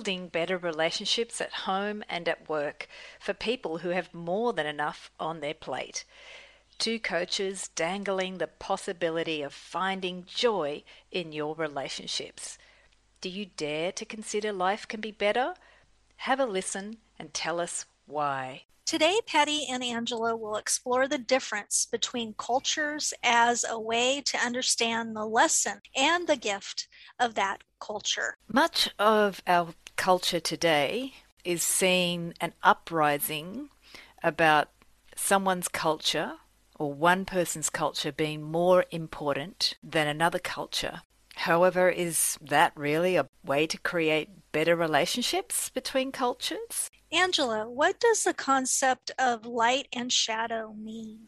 building 0.00 0.28
better 0.28 0.56
relationships 0.56 1.42
at 1.42 1.52
home 1.52 2.02
and 2.08 2.26
at 2.26 2.48
work 2.48 2.88
for 3.20 3.34
people 3.34 3.78
who 3.78 3.90
have 3.90 4.14
more 4.14 4.50
than 4.54 4.64
enough 4.64 5.10
on 5.20 5.40
their 5.40 5.52
plate. 5.52 6.06
Two 6.78 6.98
coaches 6.98 7.68
dangling 7.74 8.38
the 8.38 8.46
possibility 8.46 9.42
of 9.42 9.52
finding 9.52 10.24
joy 10.24 10.82
in 11.12 11.32
your 11.32 11.54
relationships. 11.54 12.56
Do 13.20 13.28
you 13.28 13.44
dare 13.44 13.92
to 13.92 14.06
consider 14.06 14.54
life 14.54 14.88
can 14.88 15.02
be 15.02 15.12
better? 15.12 15.52
Have 16.16 16.40
a 16.40 16.46
listen 16.46 16.96
and 17.18 17.34
tell 17.34 17.60
us 17.60 17.84
why. 18.06 18.62
Today, 18.86 19.20
Patty 19.26 19.66
and 19.70 19.84
Angela 19.84 20.34
will 20.34 20.56
explore 20.56 21.06
the 21.06 21.18
difference 21.18 21.86
between 21.86 22.34
cultures 22.38 23.12
as 23.22 23.64
a 23.68 23.78
way 23.78 24.22
to 24.24 24.38
understand 24.38 25.14
the 25.14 25.26
lesson 25.26 25.80
and 25.94 26.26
the 26.26 26.36
gift 26.36 26.88
of 27.18 27.34
that 27.34 27.62
culture. 27.78 28.34
Much 28.52 28.88
of 28.98 29.42
our 29.46 29.74
culture 30.00 30.40
today 30.40 31.12
is 31.44 31.62
seeing 31.62 32.32
an 32.40 32.54
uprising 32.62 33.68
about 34.22 34.70
someone's 35.14 35.68
culture 35.68 36.32
or 36.78 36.90
one 36.90 37.26
person's 37.26 37.68
culture 37.68 38.10
being 38.10 38.40
more 38.40 38.86
important 38.90 39.74
than 39.82 40.06
another 40.06 40.38
culture. 40.38 41.02
However, 41.36 41.90
is 41.90 42.38
that 42.40 42.72
really 42.74 43.16
a 43.16 43.28
way 43.44 43.66
to 43.66 43.76
create 43.76 44.30
better 44.52 44.74
relationships 44.74 45.68
between 45.68 46.12
cultures? 46.12 46.90
Angela, 47.12 47.68
what 47.68 48.00
does 48.00 48.24
the 48.24 48.32
concept 48.32 49.10
of 49.18 49.44
light 49.44 49.86
and 49.92 50.10
shadow 50.10 50.72
mean? 50.72 51.26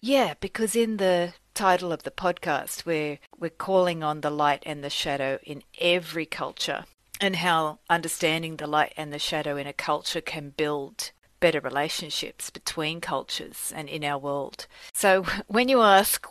Yeah, 0.00 0.32
because 0.40 0.74
in 0.74 0.96
the 0.96 1.34
title 1.52 1.92
of 1.92 2.04
the 2.04 2.10
podcast, 2.10 2.86
we're, 2.86 3.18
we're 3.38 3.50
calling 3.50 4.02
on 4.02 4.22
the 4.22 4.30
light 4.30 4.62
and 4.64 4.82
the 4.82 4.88
shadow 4.88 5.38
in 5.42 5.64
every 5.78 6.24
culture 6.24 6.86
and 7.20 7.36
how 7.36 7.78
understanding 7.88 8.56
the 8.56 8.66
light 8.66 8.92
and 8.96 9.12
the 9.12 9.18
shadow 9.18 9.56
in 9.56 9.66
a 9.66 9.72
culture 9.72 10.20
can 10.20 10.50
build 10.50 11.12
better 11.38 11.60
relationships 11.60 12.50
between 12.50 13.00
cultures 13.00 13.72
and 13.74 13.88
in 13.88 14.04
our 14.04 14.18
world. 14.18 14.66
So 14.92 15.24
when 15.46 15.68
you 15.68 15.80
ask 15.80 16.26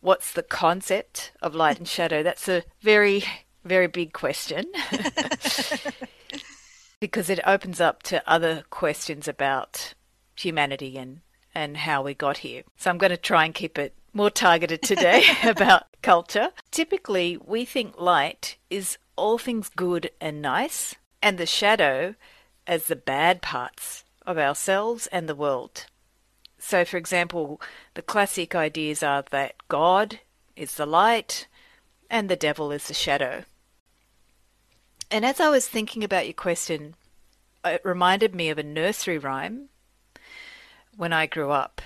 what's 0.00 0.32
the 0.32 0.42
concept 0.42 1.32
of 1.42 1.54
light 1.54 1.78
and 1.78 1.88
shadow, 1.88 2.22
that's 2.22 2.48
a 2.48 2.62
very, 2.80 3.24
very 3.64 3.88
big 3.88 4.12
question. 4.12 4.66
because 7.00 7.30
it 7.30 7.40
opens 7.46 7.80
up 7.80 8.02
to 8.04 8.22
other 8.30 8.64
questions 8.70 9.28
about 9.28 9.94
humanity 10.34 10.96
and, 10.96 11.20
and 11.54 11.78
how 11.78 12.02
we 12.02 12.14
got 12.14 12.38
here. 12.38 12.62
So 12.76 12.90
I'm 12.90 12.98
going 12.98 13.10
to 13.10 13.16
try 13.16 13.44
and 13.44 13.54
keep 13.54 13.78
it 13.78 13.94
more 14.12 14.30
targeted 14.30 14.82
today 14.82 15.24
about 15.44 15.84
culture. 16.02 16.50
Typically, 16.70 17.38
we 17.44 17.64
think 17.64 18.00
light 18.00 18.56
is 18.70 18.98
all 19.18 19.38
things 19.38 19.68
good 19.68 20.10
and 20.20 20.40
nice, 20.40 20.94
and 21.22 21.36
the 21.36 21.46
shadow 21.46 22.14
as 22.66 22.86
the 22.86 22.96
bad 22.96 23.42
parts 23.42 24.04
of 24.26 24.38
ourselves 24.38 25.06
and 25.08 25.28
the 25.28 25.34
world. 25.34 25.86
So, 26.58 26.84
for 26.84 26.96
example, 26.96 27.60
the 27.94 28.02
classic 28.02 28.54
ideas 28.54 29.02
are 29.02 29.24
that 29.30 29.54
God 29.68 30.20
is 30.56 30.74
the 30.74 30.86
light 30.86 31.46
and 32.10 32.28
the 32.28 32.36
devil 32.36 32.72
is 32.72 32.88
the 32.88 32.94
shadow. 32.94 33.44
And 35.10 35.24
as 35.24 35.40
I 35.40 35.48
was 35.48 35.66
thinking 35.68 36.04
about 36.04 36.26
your 36.26 36.34
question, 36.34 36.94
it 37.64 37.80
reminded 37.84 38.34
me 38.34 38.50
of 38.50 38.58
a 38.58 38.62
nursery 38.62 39.18
rhyme 39.18 39.68
when 40.96 41.12
I 41.12 41.26
grew 41.26 41.50
up. 41.50 41.80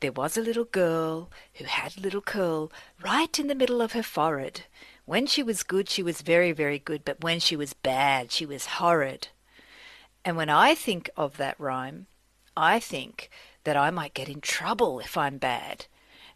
There 0.00 0.12
was 0.12 0.36
a 0.36 0.42
little 0.42 0.64
girl 0.64 1.30
who 1.54 1.64
had 1.64 1.96
a 1.96 2.00
little 2.00 2.20
curl 2.20 2.70
right 3.02 3.38
in 3.38 3.46
the 3.46 3.54
middle 3.54 3.80
of 3.80 3.92
her 3.92 4.02
forehead. 4.02 4.64
When 5.06 5.26
she 5.26 5.42
was 5.42 5.62
good, 5.62 5.88
she 5.88 6.02
was 6.02 6.22
very, 6.22 6.52
very 6.52 6.78
good, 6.78 7.04
but 7.04 7.22
when 7.22 7.38
she 7.38 7.56
was 7.56 7.74
bad, 7.74 8.32
she 8.32 8.46
was 8.46 8.66
horrid. 8.66 9.28
And 10.24 10.36
when 10.36 10.48
I 10.48 10.74
think 10.74 11.10
of 11.16 11.36
that 11.36 11.60
rhyme, 11.60 12.06
I 12.56 12.80
think 12.80 13.30
that 13.64 13.76
I 13.76 13.90
might 13.90 14.14
get 14.14 14.28
in 14.28 14.40
trouble 14.40 15.00
if 15.00 15.16
I'm 15.16 15.36
bad. 15.36 15.86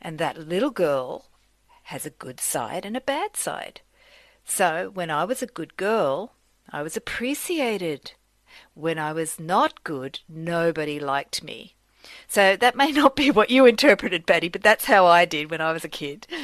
And 0.02 0.18
that 0.18 0.36
little 0.36 0.70
girl 0.70 1.26
has 1.84 2.04
a 2.04 2.10
good 2.10 2.40
side 2.40 2.84
and 2.84 2.96
a 2.96 3.00
bad 3.00 3.36
side. 3.36 3.80
So 4.44 4.90
when 4.92 5.10
I 5.10 5.24
was 5.24 5.42
a 5.42 5.46
good 5.46 5.76
girl, 5.76 6.32
I 6.70 6.82
was 6.82 6.96
appreciated. 6.96 8.12
When 8.74 8.98
I 8.98 9.12
was 9.12 9.40
not 9.40 9.82
good, 9.84 10.20
nobody 10.28 11.00
liked 11.00 11.42
me. 11.42 11.74
So 12.26 12.56
that 12.56 12.76
may 12.76 12.92
not 12.92 13.16
be 13.16 13.30
what 13.30 13.48
you 13.48 13.64
interpreted, 13.64 14.26
Patty, 14.26 14.48
but 14.48 14.62
that's 14.62 14.84
how 14.84 15.06
I 15.06 15.24
did 15.24 15.50
when 15.50 15.62
I 15.62 15.72
was 15.72 15.84
a 15.84 15.88
kid. 15.88 16.26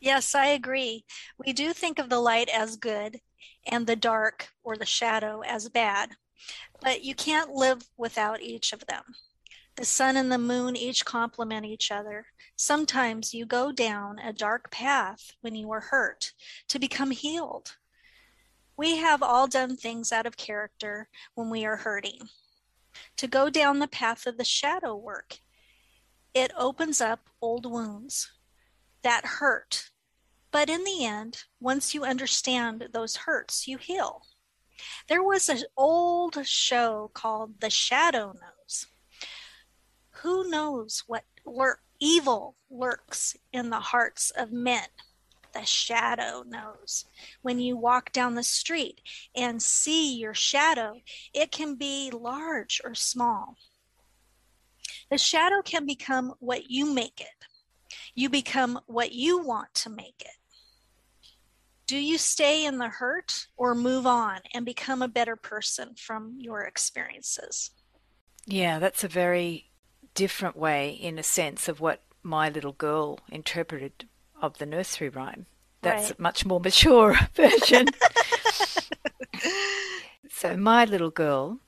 yes, 0.00 0.34
I 0.34 0.46
agree. 0.46 1.04
We 1.44 1.52
do 1.52 1.72
think 1.72 1.98
of 1.98 2.08
the 2.08 2.20
light 2.20 2.48
as 2.48 2.76
good 2.76 3.20
and 3.66 3.86
the 3.86 3.96
dark 3.96 4.48
or 4.62 4.76
the 4.76 4.86
shadow 4.86 5.42
as 5.42 5.68
bad, 5.68 6.10
but 6.80 7.04
you 7.04 7.14
can't 7.14 7.50
live 7.50 7.82
without 7.96 8.40
each 8.40 8.72
of 8.72 8.86
them. 8.86 9.04
The 9.76 9.84
sun 9.84 10.16
and 10.16 10.32
the 10.32 10.38
moon 10.38 10.74
each 10.74 11.04
complement 11.04 11.64
each 11.64 11.92
other. 11.92 12.26
Sometimes 12.56 13.32
you 13.32 13.46
go 13.46 13.70
down 13.70 14.18
a 14.18 14.32
dark 14.32 14.70
path 14.72 15.34
when 15.40 15.54
you 15.54 15.70
are 15.70 15.80
hurt 15.80 16.32
to 16.68 16.80
become 16.80 17.12
healed. 17.12 17.76
We 18.76 18.96
have 18.96 19.22
all 19.22 19.46
done 19.46 19.76
things 19.76 20.12
out 20.12 20.26
of 20.26 20.36
character 20.36 21.08
when 21.34 21.50
we 21.50 21.64
are 21.64 21.76
hurting. 21.76 22.28
To 23.18 23.28
go 23.28 23.50
down 23.50 23.78
the 23.78 23.86
path 23.86 24.26
of 24.26 24.38
the 24.38 24.44
shadow 24.44 24.96
work, 24.96 25.38
it 26.34 26.50
opens 26.56 27.00
up 27.00 27.30
old 27.40 27.64
wounds 27.70 28.30
that 29.02 29.24
hurt. 29.24 29.90
But 30.50 30.70
in 30.70 30.84
the 30.84 31.04
end, 31.04 31.44
once 31.60 31.94
you 31.94 32.04
understand 32.04 32.88
those 32.92 33.16
hurts, 33.16 33.68
you 33.68 33.78
heal. 33.78 34.22
There 35.08 35.22
was 35.22 35.48
an 35.48 35.64
old 35.76 36.46
show 36.46 37.10
called 37.12 37.60
The 37.60 37.70
Shadow 37.70 38.32
Knows 38.32 38.86
who 40.22 40.48
knows 40.48 41.04
what 41.06 41.24
lurk, 41.46 41.80
evil 42.00 42.56
lurks 42.70 43.36
in 43.52 43.70
the 43.70 43.80
hearts 43.80 44.30
of 44.30 44.52
men? 44.52 44.88
The 45.52 45.64
shadow 45.64 46.42
knows. 46.46 47.04
When 47.42 47.60
you 47.60 47.76
walk 47.76 48.12
down 48.12 48.34
the 48.34 48.42
street 48.42 49.00
and 49.34 49.62
see 49.62 50.16
your 50.16 50.34
shadow, 50.34 51.00
it 51.32 51.52
can 51.52 51.76
be 51.76 52.10
large 52.10 52.80
or 52.84 52.94
small. 52.94 53.56
The 55.10 55.18
shadow 55.18 55.62
can 55.62 55.86
become 55.86 56.34
what 56.40 56.68
you 56.70 56.92
make 56.92 57.20
it. 57.20 57.37
You 58.18 58.28
become 58.28 58.80
what 58.88 59.12
you 59.12 59.38
want 59.38 59.72
to 59.74 59.90
make 59.90 60.20
it. 60.22 61.30
Do 61.86 61.96
you 61.96 62.18
stay 62.18 62.66
in 62.66 62.78
the 62.78 62.88
hurt 62.88 63.46
or 63.56 63.76
move 63.76 64.08
on 64.08 64.40
and 64.52 64.66
become 64.66 65.02
a 65.02 65.06
better 65.06 65.36
person 65.36 65.94
from 65.96 66.34
your 66.40 66.62
experiences? 66.62 67.70
Yeah, 68.44 68.80
that's 68.80 69.04
a 69.04 69.08
very 69.08 69.70
different 70.16 70.56
way, 70.56 70.90
in 70.90 71.16
a 71.16 71.22
sense, 71.22 71.68
of 71.68 71.78
what 71.78 72.02
my 72.24 72.48
little 72.48 72.72
girl 72.72 73.20
interpreted 73.30 74.08
of 74.42 74.58
the 74.58 74.66
nursery 74.66 75.10
rhyme. 75.10 75.46
That's 75.82 76.10
right. 76.10 76.18
a 76.18 76.20
much 76.20 76.44
more 76.44 76.58
mature 76.58 77.16
version. 77.36 77.86
so 80.28 80.56
my 80.56 80.84
little 80.86 81.10
girl 81.12 81.60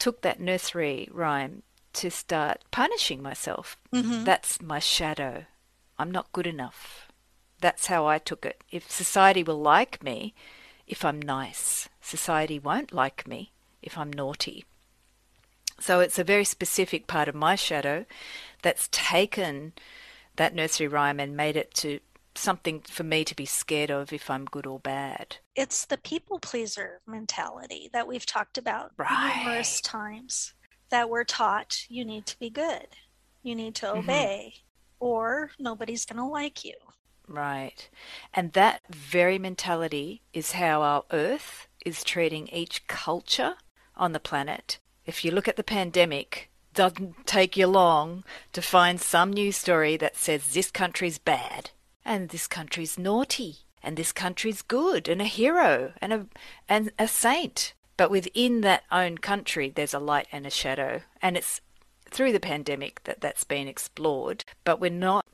took 0.00 0.22
that 0.22 0.40
nursery 0.40 1.08
rhyme 1.12 1.62
to 1.92 2.10
start 2.10 2.64
punishing 2.72 3.22
myself. 3.22 3.76
Mm-hmm. 3.92 4.24
That's 4.24 4.60
my 4.60 4.80
shadow. 4.80 5.44
I'm 5.98 6.10
not 6.10 6.32
good 6.32 6.46
enough. 6.46 7.08
That's 7.60 7.86
how 7.86 8.06
I 8.06 8.18
took 8.18 8.46
it. 8.46 8.62
If 8.70 8.90
society 8.90 9.42
will 9.42 9.60
like 9.60 10.02
me 10.02 10.34
if 10.86 11.04
I'm 11.04 11.20
nice, 11.20 11.88
society 12.00 12.58
won't 12.58 12.92
like 12.92 13.26
me 13.28 13.52
if 13.82 13.98
I'm 13.98 14.12
naughty. 14.12 14.64
So 15.78 16.00
it's 16.00 16.18
a 16.18 16.24
very 16.24 16.44
specific 16.44 17.06
part 17.06 17.28
of 17.28 17.34
my 17.34 17.54
shadow 17.54 18.06
that's 18.62 18.88
taken 18.90 19.74
that 20.36 20.54
nursery 20.54 20.88
rhyme 20.88 21.20
and 21.20 21.36
made 21.36 21.56
it 21.56 21.74
to 21.74 22.00
something 22.34 22.80
for 22.80 23.02
me 23.02 23.24
to 23.24 23.34
be 23.34 23.44
scared 23.44 23.90
of 23.90 24.12
if 24.12 24.30
I'm 24.30 24.44
good 24.44 24.66
or 24.66 24.78
bad. 24.78 25.36
It's 25.54 25.84
the 25.84 25.98
people 25.98 26.38
pleaser 26.38 27.00
mentality 27.06 27.90
that 27.92 28.06
we've 28.06 28.26
talked 28.26 28.58
about 28.58 28.92
right. 28.96 29.42
numerous 29.44 29.80
times 29.80 30.54
that 30.90 31.10
we're 31.10 31.24
taught 31.24 31.84
you 31.88 32.04
need 32.04 32.26
to 32.26 32.38
be 32.38 32.50
good, 32.50 32.88
you 33.42 33.54
need 33.54 33.74
to 33.76 33.86
mm-hmm. 33.86 33.98
obey, 33.98 34.54
or 35.00 35.50
nobody's 35.58 36.04
going 36.04 36.18
to 36.18 36.24
like 36.24 36.64
you. 36.64 36.74
Right. 37.26 37.88
And 38.32 38.52
that 38.52 38.82
very 38.88 39.38
mentality 39.38 40.22
is 40.32 40.52
how 40.52 40.82
our 40.82 41.04
earth 41.12 41.68
is 41.84 42.02
treating 42.02 42.48
each 42.48 42.86
culture 42.86 43.54
on 43.96 44.12
the 44.12 44.20
planet 44.20 44.78
if 45.08 45.24
you 45.24 45.30
look 45.30 45.48
at 45.48 45.56
the 45.56 45.64
pandemic, 45.64 46.50
doesn't 46.74 47.26
take 47.26 47.56
you 47.56 47.66
long 47.66 48.24
to 48.52 48.60
find 48.60 49.00
some 49.00 49.32
news 49.32 49.56
story 49.56 49.96
that 49.96 50.18
says 50.18 50.52
this 50.52 50.70
country's 50.70 51.16
bad 51.16 51.70
and 52.04 52.28
this 52.28 52.46
country's 52.46 52.98
naughty 52.98 53.60
and 53.82 53.96
this 53.96 54.12
country's 54.12 54.60
good 54.60 55.08
and 55.08 55.22
a 55.22 55.24
hero 55.24 55.94
and 56.02 56.12
a 56.12 56.26
and 56.68 56.92
a 56.98 57.08
saint. 57.08 57.72
But 57.96 58.10
within 58.10 58.60
that 58.60 58.84
own 58.92 59.16
country, 59.16 59.72
there's 59.74 59.94
a 59.94 59.98
light 59.98 60.28
and 60.30 60.46
a 60.46 60.50
shadow, 60.50 61.00
and 61.22 61.38
it's 61.38 61.62
through 62.10 62.32
the 62.32 62.40
pandemic 62.40 63.02
that 63.04 63.20
that's 63.20 63.44
been 63.44 63.68
explored. 63.68 64.44
But 64.64 64.80
we're 64.80 64.90
not, 64.90 65.24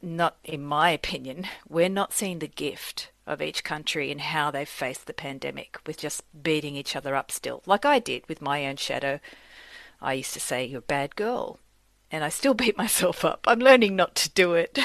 not 0.00 0.36
in 0.44 0.64
my 0.64 0.90
opinion, 0.90 1.46
we're 1.68 1.88
not 1.88 2.12
seeing 2.12 2.38
the 2.38 2.48
gift 2.48 3.10
of 3.26 3.40
each 3.40 3.64
country 3.64 4.10
and 4.10 4.20
how 4.20 4.50
they've 4.50 4.68
faced 4.68 5.06
the 5.06 5.12
pandemic 5.12 5.78
with 5.86 5.98
just 5.98 6.22
beating 6.42 6.74
each 6.76 6.96
other 6.96 7.14
up 7.14 7.30
still, 7.30 7.62
like 7.66 7.84
I 7.84 7.98
did 7.98 8.28
with 8.28 8.42
my 8.42 8.66
own 8.66 8.76
shadow. 8.76 9.20
I 10.00 10.14
used 10.14 10.34
to 10.34 10.40
say, 10.40 10.64
You're 10.64 10.80
a 10.80 10.82
bad 10.82 11.16
girl. 11.16 11.58
And 12.10 12.24
I 12.24 12.28
still 12.28 12.54
beat 12.62 12.76
myself 12.76 13.24
up. 13.24 13.44
I'm 13.46 13.60
learning 13.60 13.96
not 13.96 14.14
to 14.16 14.30
do 14.30 14.54
it. 14.54 14.78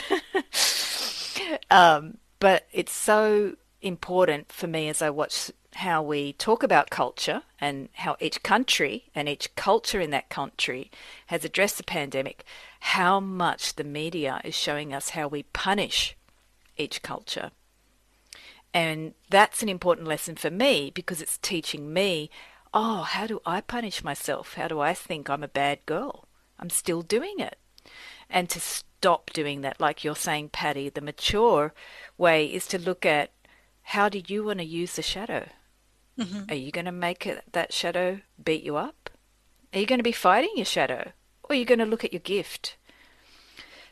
um, 1.71 2.19
but 2.39 2.67
it's 2.71 2.93
so 2.93 3.55
important 3.81 4.51
for 4.51 4.67
me 4.67 4.89
as 4.89 5.01
I 5.01 5.09
watch 5.09 5.51
how 5.75 6.01
we 6.01 6.33
talk 6.33 6.63
about 6.63 6.89
culture 6.89 7.43
and 7.59 7.89
how 7.93 8.15
each 8.19 8.41
country 8.41 9.05
and 9.13 9.29
each 9.29 9.53
culture 9.55 9.99
in 9.99 10.09
that 10.11 10.29
country 10.29 10.89
has 11.27 11.45
addressed 11.45 11.77
the 11.77 11.83
pandemic, 11.83 12.43
how 12.79 13.19
much 13.19 13.75
the 13.75 13.83
media 13.83 14.41
is 14.43 14.55
showing 14.55 14.93
us 14.93 15.09
how 15.09 15.27
we 15.27 15.43
punish 15.43 16.15
each 16.77 17.01
culture. 17.01 17.51
And 18.73 19.13
that's 19.29 19.61
an 19.61 19.69
important 19.69 20.07
lesson 20.07 20.35
for 20.35 20.49
me 20.49 20.91
because 20.93 21.21
it's 21.21 21.37
teaching 21.37 21.93
me 21.93 22.29
oh, 22.73 23.01
how 23.01 23.25
do 23.25 23.41
I 23.45 23.61
punish 23.61 24.03
myself? 24.03 24.53
How 24.53 24.67
do 24.67 24.79
I 24.79 24.93
think 24.93 25.29
I'm 25.29 25.43
a 25.43 25.47
bad 25.47 25.85
girl? 25.85 26.27
I'm 26.59 26.69
still 26.69 27.01
doing 27.01 27.39
it. 27.39 27.57
And 28.29 28.49
to 28.49 28.59
stop 28.59 29.31
doing 29.31 29.61
that, 29.61 29.79
like 29.79 30.03
you're 30.03 30.15
saying, 30.15 30.49
Patty, 30.49 30.89
the 30.89 31.01
mature 31.01 31.73
way 32.17 32.45
is 32.45 32.67
to 32.67 32.77
look 32.77 33.05
at 33.05 33.31
how 33.91 34.09
do 34.09 34.21
you 34.27 34.43
want 34.43 34.59
to 34.59 34.65
use 34.65 34.97
the 34.97 35.01
shadow? 35.01 35.47
Mm-hmm. 36.19 36.51
Are 36.51 36.55
you 36.55 36.71
going 36.71 36.85
to 36.85 36.91
make 36.91 37.25
it, 37.25 37.41
that 37.53 37.71
shadow 37.71 38.19
beat 38.43 38.61
you 38.61 38.75
up? 38.75 39.09
Are 39.73 39.79
you 39.79 39.85
going 39.85 39.99
to 39.99 40.03
be 40.03 40.11
fighting 40.11 40.51
your 40.57 40.65
shadow? 40.65 41.13
Or 41.43 41.53
are 41.53 41.55
you 41.55 41.63
going 41.63 41.79
to 41.79 41.85
look 41.85 42.03
at 42.03 42.11
your 42.11 42.19
gift? 42.19 42.75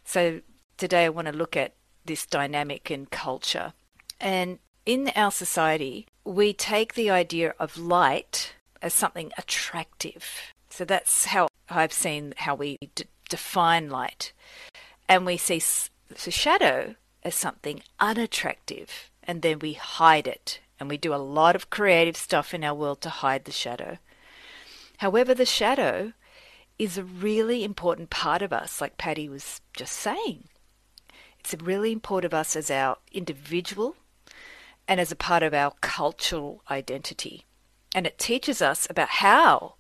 So 0.04 0.42
today 0.76 1.06
I 1.06 1.10
want 1.10 1.28
to 1.28 1.34
look 1.34 1.56
at 1.56 1.76
this 2.04 2.26
dynamic 2.26 2.92
in 2.92 3.06
culture. 3.06 3.72
And 4.20 4.60
in 4.86 5.14
our 5.16 5.32
society, 5.32 6.08
we 6.26 6.52
take 6.52 6.96
the 6.96 7.10
idea 7.10 7.54
of 7.58 7.78
light 7.78 8.54
as 8.82 8.94
something 8.94 9.32
attractive. 9.38 10.54
So 10.70 10.84
that's 10.84 11.28
how 11.28 11.48
I've 11.70 11.94
seen 11.94 12.34
how 12.36 12.56
we 12.56 12.78
d- 12.96 13.06
define 13.30 13.90
light. 13.90 14.34
And 15.08 15.26
we 15.26 15.38
see 15.38 15.64
the 16.10 16.32
shadow 16.32 16.96
as 17.24 17.34
something 17.34 17.82
unattractive, 18.00 19.10
and 19.28 19.42
then 19.42 19.60
we 19.60 19.74
hide 19.74 20.28
it. 20.28 20.60
And 20.80 20.90
we 20.90 20.98
do 20.98 21.14
a 21.14 21.18
lot 21.18 21.56
of 21.56 21.70
creative 21.70 22.18
stuff 22.18 22.54
in 22.54 22.64
our 22.64 22.74
world 22.74 23.00
to 23.02 23.10
hide 23.10 23.46
the 23.46 23.52
shadow. 23.52 23.98
However, 24.98 25.34
the 25.34 25.46
shadow 25.46 26.14
is 26.78 26.98
a 26.98 27.04
really 27.04 27.64
important 27.64 28.10
part 28.10 28.42
of 28.42 28.52
us, 28.52 28.82
like 28.82 28.98
Patty 28.98 29.30
was 29.30 29.62
just 29.74 29.94
saying. 29.94 30.50
It's 31.40 31.54
a 31.54 31.58
really 31.58 31.92
important 31.92 32.34
of 32.34 32.38
us 32.38 32.56
as 32.56 32.70
our 32.70 32.98
individual 33.12 33.96
and 34.88 35.00
as 35.00 35.12
a 35.12 35.16
part 35.16 35.44
of 35.44 35.54
our 35.54 35.74
cultural 35.82 36.62
identity. 36.70 37.46
And 37.94 38.06
it 38.06 38.18
teaches 38.18 38.62
us 38.62 38.88
about 38.90 39.10
how 39.10 39.76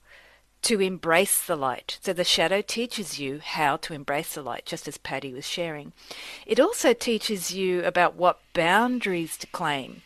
to 0.65 0.81
embrace 0.81 1.45
the 1.45 1.55
light. 1.55 1.99
So 2.01 2.11
the 2.11 2.23
shadow 2.23 2.61
teaches 2.61 3.19
you 3.19 3.39
how 3.39 3.77
to 3.77 3.93
embrace 3.93 4.33
the 4.33 4.41
light, 4.41 4.65
just 4.65 4.87
as 4.87 4.97
Patty 4.97 5.31
was 5.31 5.47
sharing. 5.47 5.93
It 6.43 6.59
also 6.59 6.91
teaches 6.91 7.53
you 7.53 7.83
about 7.83 8.15
what 8.15 8.41
boundaries 8.53 9.37
to 9.37 9.47
claim 9.47 10.01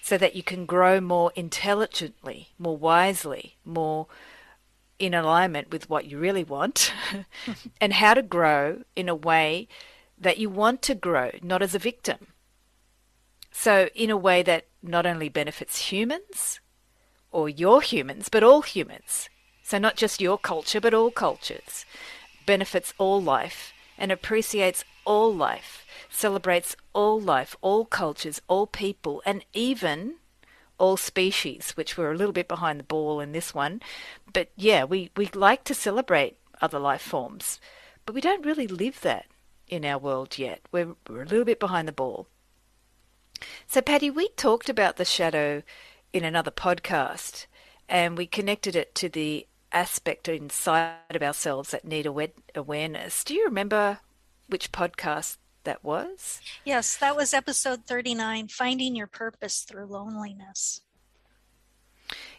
so 0.00 0.16
that 0.16 0.36
you 0.36 0.44
can 0.44 0.64
grow 0.64 1.00
more 1.00 1.32
intelligently, 1.34 2.50
more 2.56 2.76
wisely, 2.76 3.56
more 3.64 4.06
in 5.00 5.12
alignment 5.12 5.72
with 5.72 5.90
what 5.90 6.04
you 6.04 6.18
really 6.18 6.44
want, 6.44 6.92
and 7.80 7.94
how 7.94 8.14
to 8.14 8.22
grow 8.22 8.84
in 8.94 9.08
a 9.08 9.14
way 9.14 9.66
that 10.16 10.38
you 10.38 10.48
want 10.48 10.82
to 10.82 10.94
grow, 10.94 11.32
not 11.42 11.62
as 11.62 11.74
a 11.74 11.80
victim. 11.80 12.28
So, 13.50 13.88
in 13.96 14.08
a 14.08 14.16
way 14.16 14.44
that 14.44 14.66
not 14.84 15.04
only 15.04 15.28
benefits 15.28 15.90
humans 15.90 16.60
or 17.32 17.48
your 17.48 17.82
humans, 17.82 18.28
but 18.28 18.44
all 18.44 18.62
humans. 18.62 19.28
So, 19.68 19.76
not 19.76 19.96
just 19.96 20.22
your 20.22 20.38
culture, 20.38 20.80
but 20.80 20.94
all 20.94 21.10
cultures. 21.10 21.84
Benefits 22.46 22.94
all 22.96 23.20
life 23.20 23.74
and 23.98 24.10
appreciates 24.10 24.82
all 25.04 25.34
life, 25.34 25.84
celebrates 26.08 26.74
all 26.94 27.20
life, 27.20 27.54
all 27.60 27.84
cultures, 27.84 28.40
all 28.48 28.66
people, 28.66 29.20
and 29.26 29.44
even 29.52 30.14
all 30.78 30.96
species, 30.96 31.72
which 31.72 31.98
we're 31.98 32.12
a 32.12 32.16
little 32.16 32.32
bit 32.32 32.48
behind 32.48 32.80
the 32.80 32.84
ball 32.84 33.20
in 33.20 33.32
this 33.32 33.54
one. 33.54 33.82
But 34.32 34.48
yeah, 34.56 34.84
we, 34.84 35.10
we 35.18 35.28
like 35.34 35.64
to 35.64 35.74
celebrate 35.74 36.38
other 36.62 36.78
life 36.78 37.02
forms, 37.02 37.60
but 38.06 38.14
we 38.14 38.22
don't 38.22 38.46
really 38.46 38.66
live 38.66 39.02
that 39.02 39.26
in 39.66 39.84
our 39.84 39.98
world 39.98 40.38
yet. 40.38 40.62
We're, 40.72 40.94
we're 41.06 41.24
a 41.24 41.26
little 41.26 41.44
bit 41.44 41.60
behind 41.60 41.86
the 41.86 41.92
ball. 41.92 42.26
So, 43.66 43.82
Patty, 43.82 44.08
we 44.08 44.30
talked 44.30 44.70
about 44.70 44.96
the 44.96 45.04
shadow 45.04 45.62
in 46.14 46.24
another 46.24 46.50
podcast 46.50 47.44
and 47.86 48.16
we 48.16 48.26
connected 48.26 48.74
it 48.74 48.94
to 48.94 49.10
the 49.10 49.46
aspect 49.72 50.28
inside 50.28 50.94
of 51.10 51.22
ourselves 51.22 51.70
that 51.70 51.84
need 51.84 52.06
awareness. 52.06 53.24
Do 53.24 53.34
you 53.34 53.44
remember 53.44 54.00
which 54.48 54.72
podcast 54.72 55.36
that 55.64 55.84
was? 55.84 56.40
Yes, 56.64 56.96
that 56.96 57.16
was 57.16 57.34
episode 57.34 57.84
39 57.86 58.48
Finding 58.48 58.96
Your 58.96 59.06
Purpose 59.06 59.60
Through 59.60 59.86
Loneliness. 59.86 60.80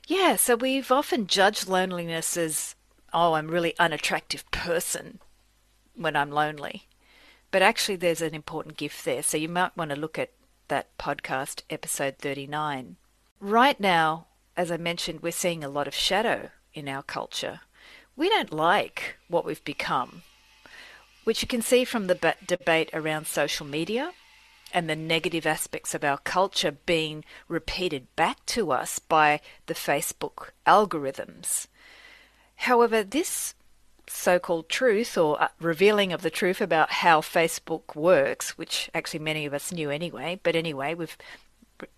Yeah, 0.08 0.38
so 0.38 0.56
we've 0.56 0.92
often 0.92 1.28
judged 1.28 1.68
loneliness 1.68 2.36
as, 2.36 2.76
oh, 3.14 3.34
I'm 3.34 3.50
really 3.50 3.78
unattractive 3.78 4.50
person 4.50 5.20
when 5.96 6.16
I'm 6.16 6.32
lonely. 6.32 6.88
But 7.52 7.62
actually, 7.62 7.98
there's 7.98 8.22
an 8.22 8.34
important 8.34 8.78
gift 8.78 9.06
there. 9.06 9.22
So 9.22 9.38
you 9.38 9.50
might 9.50 9.78
want 9.78 9.92
to 9.92 10.00
look 10.00 10.18
at 10.18 10.32
that 10.68 10.98
podcast, 10.98 11.62
episode 11.70 12.18
39. 12.18 12.96
Right 13.40 13.80
now, 13.80 14.28
as 14.58 14.72
I 14.72 14.78
mentioned, 14.78 15.22
we're 15.22 15.32
seeing 15.32 15.64
a 15.64 15.70
lot 15.70 15.88
of 15.88 15.94
shadow 15.94 16.50
in 16.74 16.88
our 16.88 17.04
culture. 17.04 17.62
We 18.16 18.30
don't 18.30 18.52
like 18.54 19.18
what 19.28 19.46
we've 19.46 19.64
become, 19.64 20.24
which 21.24 21.42
you 21.42 21.48
can 21.48 21.62
see 21.62 21.86
from 21.86 22.08
the 22.08 22.36
debate 22.46 22.90
around 22.94 23.28
social 23.28 23.66
media 23.66 24.12
and 24.74 24.90
the 24.90 24.96
negative 24.96 25.46
aspects 25.46 25.96
of 25.96 26.04
our 26.04 26.18
culture 26.20 26.72
being 26.72 27.24
repeated 27.48 28.14
back 28.16 28.46
to 28.48 28.72
us 28.72 29.00
by 29.00 29.40
the 29.66 29.74
Facebook 29.74 30.50
algorithms. 30.68 31.68
However, 32.56 33.04
this 33.04 33.56
so 34.08 34.40
called 34.40 34.70
truth 34.70 35.18
or 35.18 35.42
uh, 35.42 35.48
revealing 35.60 36.12
of 36.12 36.22
the 36.22 36.30
truth 36.30 36.62
about 36.62 36.92
how 36.92 37.22
Facebook 37.22 37.96
works, 37.96 38.58
which 38.58 38.90
actually 38.94 39.20
many 39.20 39.46
of 39.46 39.54
us 39.54 39.72
knew 39.72 39.90
anyway, 39.90 40.40
but 40.44 40.56
anyway, 40.56 40.94
we've 40.94 41.18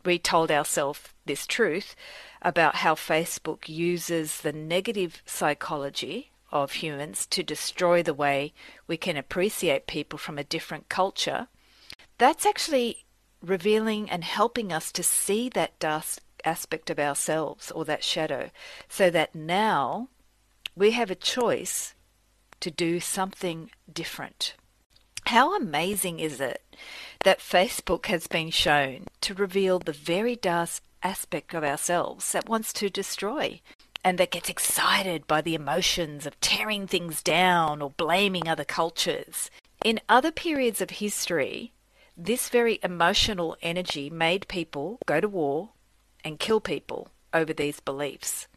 retold 0.04 0.52
ourselves 0.52 1.10
this 1.26 1.48
truth 1.48 1.96
about 2.42 2.76
how 2.76 2.96
Facebook 2.96 3.70
uses 3.70 4.42
the 4.42 4.54
negative 4.54 5.22
psychology 5.26 6.32
of 6.52 6.74
humans 6.74 7.26
to 7.28 7.44
destroy 7.44 8.04
the 8.04 8.14
way 8.14 8.54
we 8.88 8.98
can 8.98 9.16
appreciate 9.16 9.88
people 9.88 10.20
from 10.20 10.38
a 10.38 10.44
different 10.44 10.90
culture. 10.90 11.48
That's 12.18 12.46
actually 12.46 13.06
revealing 13.42 14.10
and 14.10 14.24
helping 14.24 14.72
us 14.74 14.92
to 14.92 15.04
see 15.04 15.50
that 15.50 15.84
aspect 16.44 16.90
of 16.90 17.00
ourselves 17.00 17.72
or 17.72 17.86
that 17.86 18.04
shadow 18.04 18.52
so 18.90 19.10
that 19.10 19.34
now 19.34 20.10
we 20.76 20.92
have 20.92 21.10
a 21.10 21.16
choice 21.16 21.96
to 22.60 22.70
do 22.70 23.00
something 23.00 23.72
different. 23.92 24.56
How 25.32 25.56
amazing 25.56 26.20
is 26.20 26.42
it 26.42 26.62
that 27.24 27.40
Facebook 27.40 28.08
has 28.08 28.28
been 28.28 28.50
shown 28.50 29.06
to 29.22 29.34
reveal 29.34 29.80
the 29.80 29.94
very 29.94 30.36
dark 30.36 30.82
aspect 31.04 31.54
of 31.54 31.64
ourselves 31.64 32.34
that 32.34 32.50
wants 32.50 32.74
to 32.74 32.90
destroy 32.90 33.62
and 34.04 34.18
that 34.18 34.32
gets 34.32 34.50
excited 34.50 35.28
by 35.28 35.40
the 35.40 35.56
emotions 35.56 36.26
of 36.26 36.38
tearing 36.42 36.86
things 36.86 37.24
down 37.24 37.82
or 37.82 37.92
blaming 37.92 38.50
other 38.50 38.66
cultures? 38.66 39.50
In 39.86 40.02
other 40.10 40.34
periods 40.34 40.82
of 40.82 40.90
history, 40.90 41.72
this 42.18 42.50
very 42.50 42.82
emotional 42.84 43.56
energy 43.62 44.10
made 44.10 44.50
people 44.50 45.00
go 45.06 45.22
to 45.22 45.30
war 45.30 45.70
and 46.26 46.40
kill 46.40 46.60
people 46.60 47.08
over 47.34 47.54
these 47.54 47.80
beliefs. 47.80 48.50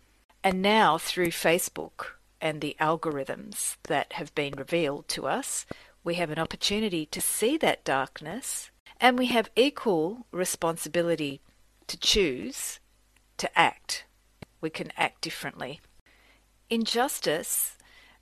And 0.43 0.61
now, 0.61 0.99
through 0.99 1.29
Facebook, 1.29 2.15
and 2.45 2.61
the 2.61 2.77
algorithms 2.79 3.79
that 3.85 4.13
have 4.13 4.35
been 4.35 4.53
revealed 4.53 5.09
to 5.09 5.27
us, 5.27 5.65
we 6.05 6.15
have 6.15 6.31
an 6.31 6.39
opportunity 6.39 7.07
to 7.07 7.21
see 7.21 7.57
that 7.57 7.83
darkness 7.83 8.71
and 9.01 9.19
we 9.19 9.27
have 9.27 9.51
equal 9.57 10.27
responsibility 10.31 11.41
to 11.87 11.99
choose 11.99 12.79
to 13.39 13.59
act. 13.59 14.05
We 14.61 14.71
can 14.71 14.93
act 14.97 15.23
differently. 15.23 15.81
Injustice 16.69 17.77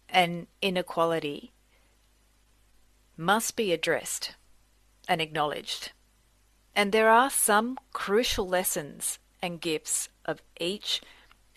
and 0.08 0.46
inequality 0.62 1.52
must 3.16 3.56
be 3.56 3.72
addressed 3.72 4.36
and 5.08 5.20
acknowledged. 5.20 5.92
And 6.74 6.92
there 6.92 7.10
are 7.10 7.30
some 7.30 7.78
crucial 7.92 8.48
lessons 8.48 9.18
and 9.42 9.60
gifts 9.60 10.08
of 10.24 10.40
each 10.58 11.02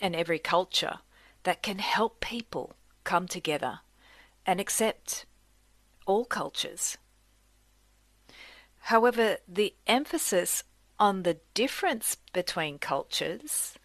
and 0.02 0.16
every 0.16 0.40
culture 0.40 1.00
that 1.44 1.62
can 1.62 1.78
help 1.78 2.20
people 2.20 2.76
come 3.04 3.28
together 3.28 3.80
and 4.46 4.60
accept 4.60 5.26
all 6.06 6.26
cultures. 6.26 6.98
However, 8.80 9.38
the 9.48 9.74
emphasis 9.88 10.64
on 11.00 11.24
the 11.24 11.40
difference 11.54 12.18
between 12.34 12.80
cultures 12.80 13.78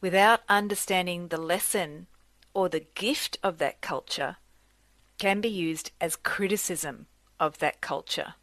without 0.00 0.40
understanding 0.48 1.28
the 1.28 1.40
lesson 1.40 2.06
or 2.52 2.68
the 2.68 2.86
gift 2.94 3.38
of 3.42 3.58
that 3.58 3.80
culture 3.80 4.36
can 5.18 5.40
be 5.40 5.48
used 5.48 5.90
as 6.00 6.16
criticism 6.16 7.06
of 7.40 7.58
that 7.58 7.80
culture 7.80 8.34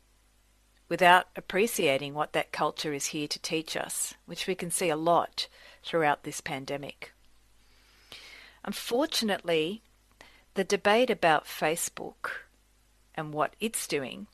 without 0.90 1.28
appreciating 1.36 2.14
what 2.14 2.34
that 2.34 2.52
culture 2.52 2.94
is 2.94 3.08
here 3.08 3.28
to 3.28 3.40
teach 3.40 3.76
us, 3.76 4.14
which 4.26 4.48
we 4.48 4.56
can 4.56 4.70
see 4.70 4.90
a 4.90 4.96
lot 4.96 5.48
throughout 5.84 6.24
this 6.24 6.42
pandemic. 6.42 7.14
Unfortunately, 8.64 9.82
the 10.54 10.64
debate 10.64 11.10
about 11.10 11.46
Facebook 11.46 12.30
and 13.16 13.34
what 13.34 13.56
it's 13.60 13.88
doing 13.88 14.28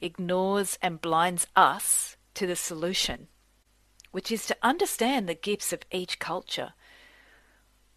ignores 0.00 0.78
and 0.80 1.00
blinds 1.00 1.46
us 1.56 2.16
to 2.34 2.46
the 2.46 2.56
solution, 2.56 3.28
which 4.12 4.30
is 4.30 4.46
to 4.46 4.56
understand 4.62 5.28
the 5.28 5.34
gifts 5.34 5.72
of 5.72 5.82
each 5.90 6.18
culture, 6.18 6.72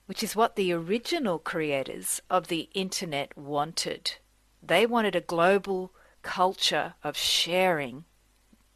which 0.07 0.23
is 0.23 0.35
what 0.35 0.55
the 0.55 0.73
original 0.73 1.39
creators 1.39 2.21
of 2.29 2.47
the 2.47 2.69
internet 2.73 3.37
wanted. 3.37 4.15
They 4.61 4.85
wanted 4.85 5.15
a 5.15 5.21
global 5.21 5.93
culture 6.21 6.95
of 7.03 7.17
sharing 7.17 8.05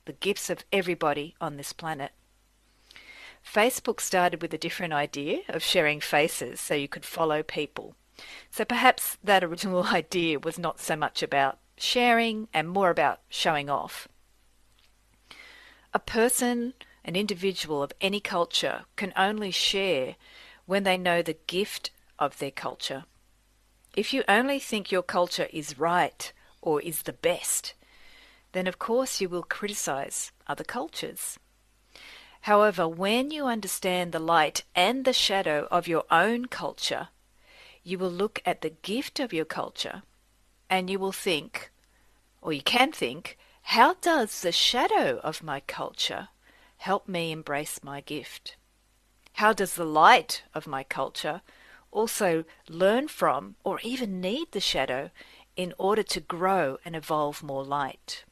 the 0.05 0.13
gifts 0.13 0.49
of 0.49 0.63
everybody 0.71 1.35
on 1.41 1.57
this 1.57 1.73
planet. 1.73 2.11
Facebook 3.45 3.99
started 3.99 4.41
with 4.41 4.53
a 4.53 4.57
different 4.57 4.93
idea 4.93 5.39
of 5.49 5.63
sharing 5.63 5.99
faces 5.99 6.59
so 6.59 6.73
you 6.73 6.87
could 6.87 7.05
follow 7.05 7.43
people. 7.43 7.95
So 8.51 8.65
perhaps 8.65 9.17
that 9.23 9.43
original 9.43 9.83
idea 10.01 10.39
was 10.39 10.57
not 10.57 10.79
so 10.79 10.95
much 10.95 11.21
about 11.21 11.59
sharing 11.77 12.47
and 12.53 12.69
more 12.69 12.89
about 12.89 13.19
showing 13.29 13.69
off. 13.69 14.07
A 15.93 15.99
person, 15.99 16.73
an 17.03 17.15
individual 17.15 17.81
of 17.81 17.93
any 18.01 18.19
culture, 18.19 18.85
can 18.95 19.13
only 19.15 19.51
share 19.51 20.15
when 20.65 20.83
they 20.83 20.97
know 20.97 21.21
the 21.21 21.37
gift 21.47 21.91
of 22.19 22.39
their 22.39 22.51
culture. 22.51 23.05
If 23.95 24.13
you 24.13 24.23
only 24.27 24.59
think 24.59 24.91
your 24.91 25.03
culture 25.03 25.47
is 25.53 25.79
right 25.79 26.31
or 26.61 26.81
is 26.81 27.03
the 27.03 27.13
best, 27.13 27.73
then 28.51 28.67
of 28.67 28.79
course 28.79 29.21
you 29.21 29.29
will 29.29 29.43
criticize 29.43 30.31
other 30.47 30.63
cultures. 30.63 31.37
However, 32.41 32.87
when 32.87 33.31
you 33.31 33.45
understand 33.47 34.11
the 34.11 34.19
light 34.19 34.63
and 34.75 35.03
the 35.03 35.13
shadow 35.13 35.67
of 35.71 35.87
your 35.87 36.03
own 36.11 36.45
culture, 36.45 37.09
you 37.85 37.99
will 37.99 38.09
look 38.09 38.41
at 38.45 38.61
the 38.61 38.71
gift 38.71 39.19
of 39.19 39.31
your 39.31 39.45
culture 39.45 40.01
and 40.69 40.89
you 40.89 40.97
will 40.97 41.11
think, 41.11 41.71
or 42.41 42.51
you 42.51 42.61
can 42.61 42.91
think, 42.91 43.37
how 43.61 43.93
does 43.93 44.41
the 44.41 44.51
shadow 44.51 45.19
of 45.23 45.43
my 45.43 45.59
culture 45.61 46.29
help 46.77 47.07
me 47.07 47.31
embrace 47.31 47.83
my 47.83 48.01
gift? 48.01 48.57
How 49.33 49.53
does 49.53 49.75
the 49.75 49.85
light 49.85 50.43
of 50.53 50.65
my 50.65 50.83
culture 50.83 51.41
also 51.91 52.43
learn 52.67 53.07
from 53.07 53.55
or 53.63 53.79
even 53.83 54.19
need 54.19 54.51
the 54.51 54.59
shadow 54.59 55.11
in 55.55 55.71
order 55.77 56.03
to 56.03 56.19
grow 56.19 56.77
and 56.83 56.95
evolve 56.95 57.43
more 57.43 57.63
light? 57.63 58.25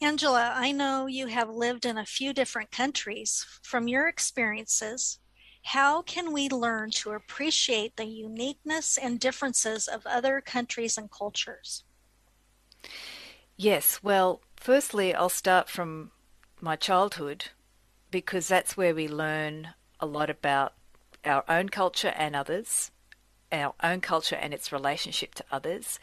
Angela, 0.00 0.52
I 0.54 0.72
know 0.72 1.06
you 1.06 1.26
have 1.26 1.50
lived 1.50 1.84
in 1.84 1.98
a 1.98 2.06
few 2.06 2.32
different 2.32 2.70
countries. 2.70 3.46
From 3.62 3.88
your 3.88 4.08
experiences, 4.08 5.18
how 5.66 6.00
can 6.02 6.32
we 6.32 6.48
learn 6.48 6.92
to 6.92 7.10
appreciate 7.10 7.96
the 7.96 8.04
uniqueness 8.04 8.96
and 8.96 9.18
differences 9.18 9.88
of 9.88 10.06
other 10.06 10.40
countries 10.40 10.96
and 10.96 11.10
cultures? 11.10 11.82
Yes, 13.56 13.98
well, 14.00 14.42
firstly, 14.54 15.12
I'll 15.12 15.28
start 15.28 15.68
from 15.68 16.12
my 16.60 16.76
childhood 16.76 17.46
because 18.12 18.46
that's 18.46 18.76
where 18.76 18.94
we 18.94 19.08
learn 19.08 19.70
a 19.98 20.06
lot 20.06 20.30
about 20.30 20.74
our 21.24 21.42
own 21.48 21.68
culture 21.68 22.14
and 22.16 22.36
others, 22.36 22.92
our 23.50 23.74
own 23.82 24.00
culture 24.00 24.36
and 24.36 24.54
its 24.54 24.70
relationship 24.70 25.34
to 25.34 25.44
others. 25.50 25.98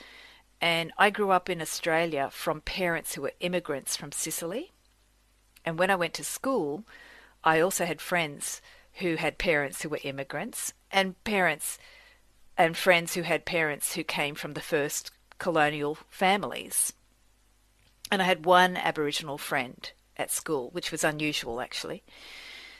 And 0.59 0.91
I 0.97 1.09
grew 1.09 1.31
up 1.31 1.49
in 1.49 1.61
Australia 1.61 2.29
from 2.33 2.59
parents 2.59 3.13
who 3.15 3.21
were 3.21 3.39
immigrants 3.39 3.95
from 3.95 4.11
Sicily. 4.11 4.73
And 5.63 5.79
when 5.79 5.89
I 5.89 5.95
went 5.95 6.15
to 6.15 6.23
school, 6.25 6.83
I 7.45 7.61
also 7.61 7.85
had 7.85 8.01
friends 8.01 8.61
who 8.95 9.15
had 9.15 9.37
parents 9.37 9.81
who 9.81 9.89
were 9.89 9.99
immigrants 10.03 10.73
and 10.91 11.21
parents 11.23 11.77
and 12.57 12.77
friends 12.77 13.15
who 13.15 13.23
had 13.23 13.45
parents 13.45 13.93
who 13.93 14.03
came 14.03 14.35
from 14.35 14.53
the 14.53 14.61
first 14.61 15.11
colonial 15.39 15.97
families. 16.09 16.93
And 18.11 18.21
I 18.21 18.25
had 18.25 18.45
one 18.45 18.77
Aboriginal 18.77 19.37
friend 19.37 19.91
at 20.17 20.31
school, 20.31 20.69
which 20.71 20.91
was 20.91 21.03
unusual 21.03 21.61
actually. 21.61 22.03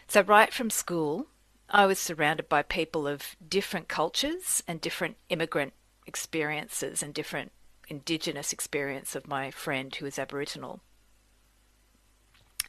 So, 0.08 0.22
right 0.22 0.54
from 0.54 0.70
school, 0.70 1.28
I 1.70 1.86
was 1.86 1.98
surrounded 1.98 2.48
by 2.50 2.62
people 2.62 3.08
of 3.08 3.36
different 3.48 3.88
cultures 3.88 4.62
and 4.68 4.80
different 4.80 5.18
immigrant 5.30 5.74
experiences 6.06 7.02
and 7.02 7.14
different 7.14 7.52
Indigenous 7.88 8.54
experience 8.54 9.16
of 9.16 9.28
my 9.28 9.52
friend 9.52 9.94
who 9.94 10.06
was 10.06 10.20
Aboriginal. 10.20 10.82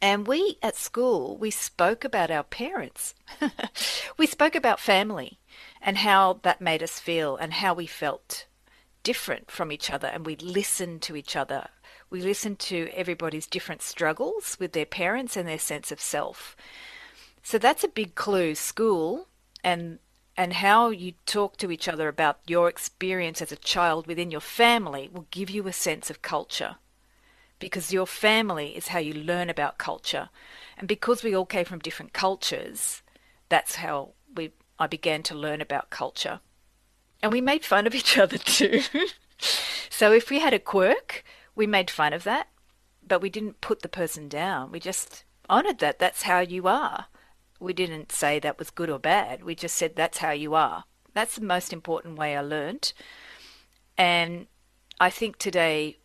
And 0.04 0.26
we 0.26 0.58
at 0.62 0.76
school, 0.76 1.38
we 1.38 1.50
spoke 1.50 2.04
about 2.04 2.30
our 2.30 2.42
parents. 2.42 3.14
we 4.18 4.26
spoke 4.26 4.54
about 4.54 4.78
family 4.78 5.38
and 5.80 5.96
how 5.96 6.40
that 6.42 6.60
made 6.60 6.82
us 6.82 7.00
feel 7.00 7.38
and 7.38 7.54
how 7.54 7.72
we 7.72 7.86
felt 7.86 8.44
different 9.02 9.50
from 9.50 9.72
each 9.72 9.90
other. 9.90 10.08
And 10.08 10.26
we 10.26 10.36
listened 10.36 11.00
to 11.04 11.16
each 11.16 11.36
other. 11.36 11.68
We 12.10 12.20
listened 12.20 12.58
to 12.58 12.90
everybody's 12.94 13.46
different 13.46 13.80
struggles 13.80 14.58
with 14.60 14.72
their 14.72 14.84
parents 14.84 15.38
and 15.38 15.48
their 15.48 15.58
sense 15.58 15.90
of 15.90 16.02
self. 16.02 16.54
So 17.42 17.56
that's 17.56 17.82
a 17.82 17.88
big 17.88 18.14
clue. 18.14 18.54
School 18.54 19.28
and 19.64 20.00
and 20.36 20.52
how 20.52 20.90
you 20.90 21.12
talk 21.24 21.56
to 21.56 21.70
each 21.70 21.88
other 21.88 22.08
about 22.08 22.40
your 22.46 22.68
experience 22.68 23.40
as 23.40 23.52
a 23.52 23.56
child 23.56 24.06
within 24.06 24.30
your 24.30 24.42
family 24.42 25.08
will 25.10 25.28
give 25.30 25.48
you 25.48 25.66
a 25.66 25.72
sense 25.72 26.10
of 26.10 26.20
culture 26.20 26.76
because 27.58 27.92
your 27.92 28.06
family 28.06 28.76
is 28.76 28.88
how 28.88 28.98
you 28.98 29.14
learn 29.14 29.48
about 29.48 29.78
culture. 29.78 30.28
And 30.76 30.88
because 30.88 31.22
we 31.22 31.34
all 31.34 31.46
came 31.46 31.64
from 31.64 31.78
different 31.78 32.12
cultures, 32.12 33.02
that's 33.48 33.76
how 33.76 34.12
we 34.34 34.52
I 34.78 34.86
began 34.86 35.22
to 35.24 35.34
learn 35.34 35.60
about 35.60 35.90
culture. 35.90 36.40
And 37.22 37.32
we 37.32 37.40
made 37.40 37.64
fun 37.64 37.86
of 37.86 37.94
each 37.94 38.18
other 38.24 38.38
too. 38.38 38.82
so 39.88 40.12
if 40.12 40.30
we 40.30 40.40
had 40.40 40.54
a 40.54 40.58
quirk, 40.58 41.24
we 41.54 41.66
made 41.66 41.90
fun 41.90 42.12
of 42.12 42.24
that, 42.24 42.48
but 43.06 43.22
we 43.22 43.30
didn't 43.30 43.60
put 43.60 43.82
the 43.82 43.88
person 43.88 44.28
down. 44.28 44.72
We 44.72 44.80
just 44.80 45.24
honored 45.48 45.78
that. 45.78 45.98
That's 45.98 46.22
how 46.22 46.40
you 46.40 46.66
are. 46.66 47.06
We 47.60 47.72
didn't 47.72 48.12
say 48.12 48.38
that 48.40 48.58
was 48.58 48.70
good 48.70 48.90
or 48.90 48.98
bad. 48.98 49.44
We 49.44 49.54
just 49.54 49.76
said 49.76 49.94
that's 49.94 50.18
how 50.18 50.32
you 50.32 50.54
are. 50.54 50.84
That's 51.14 51.36
the 51.36 51.46
most 51.46 51.72
important 51.72 52.18
way 52.18 52.36
I 52.36 52.40
learned. 52.40 52.92
And 53.96 54.48
I 55.00 55.10
think 55.10 55.38
today 55.38 55.98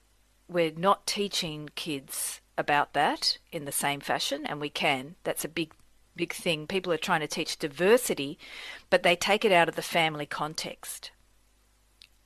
we're 0.50 0.72
not 0.72 1.06
teaching 1.06 1.70
kids 1.76 2.42
about 2.58 2.94
that 2.94 3.38
in 3.52 3.66
the 3.66 3.72
same 3.72 4.00
fashion, 4.00 4.46
and 4.46 4.60
we 4.60 4.70
can. 4.70 5.16
That's 5.24 5.46
a 5.46 5.50
big, 5.50 5.72
big 6.16 6.34
thing. 6.34 6.68
People 6.68 6.92
are 6.92 6.98
trying 6.98 7.22
to 7.22 7.28
teach 7.28 7.58
diversity, 7.58 8.38
but 8.90 9.04
they 9.04 9.16
take 9.16 9.46
it 9.46 9.52
out 9.52 9.70
of 9.70 9.76
the 9.76 9.82
family 9.82 10.26
context. 10.26 11.12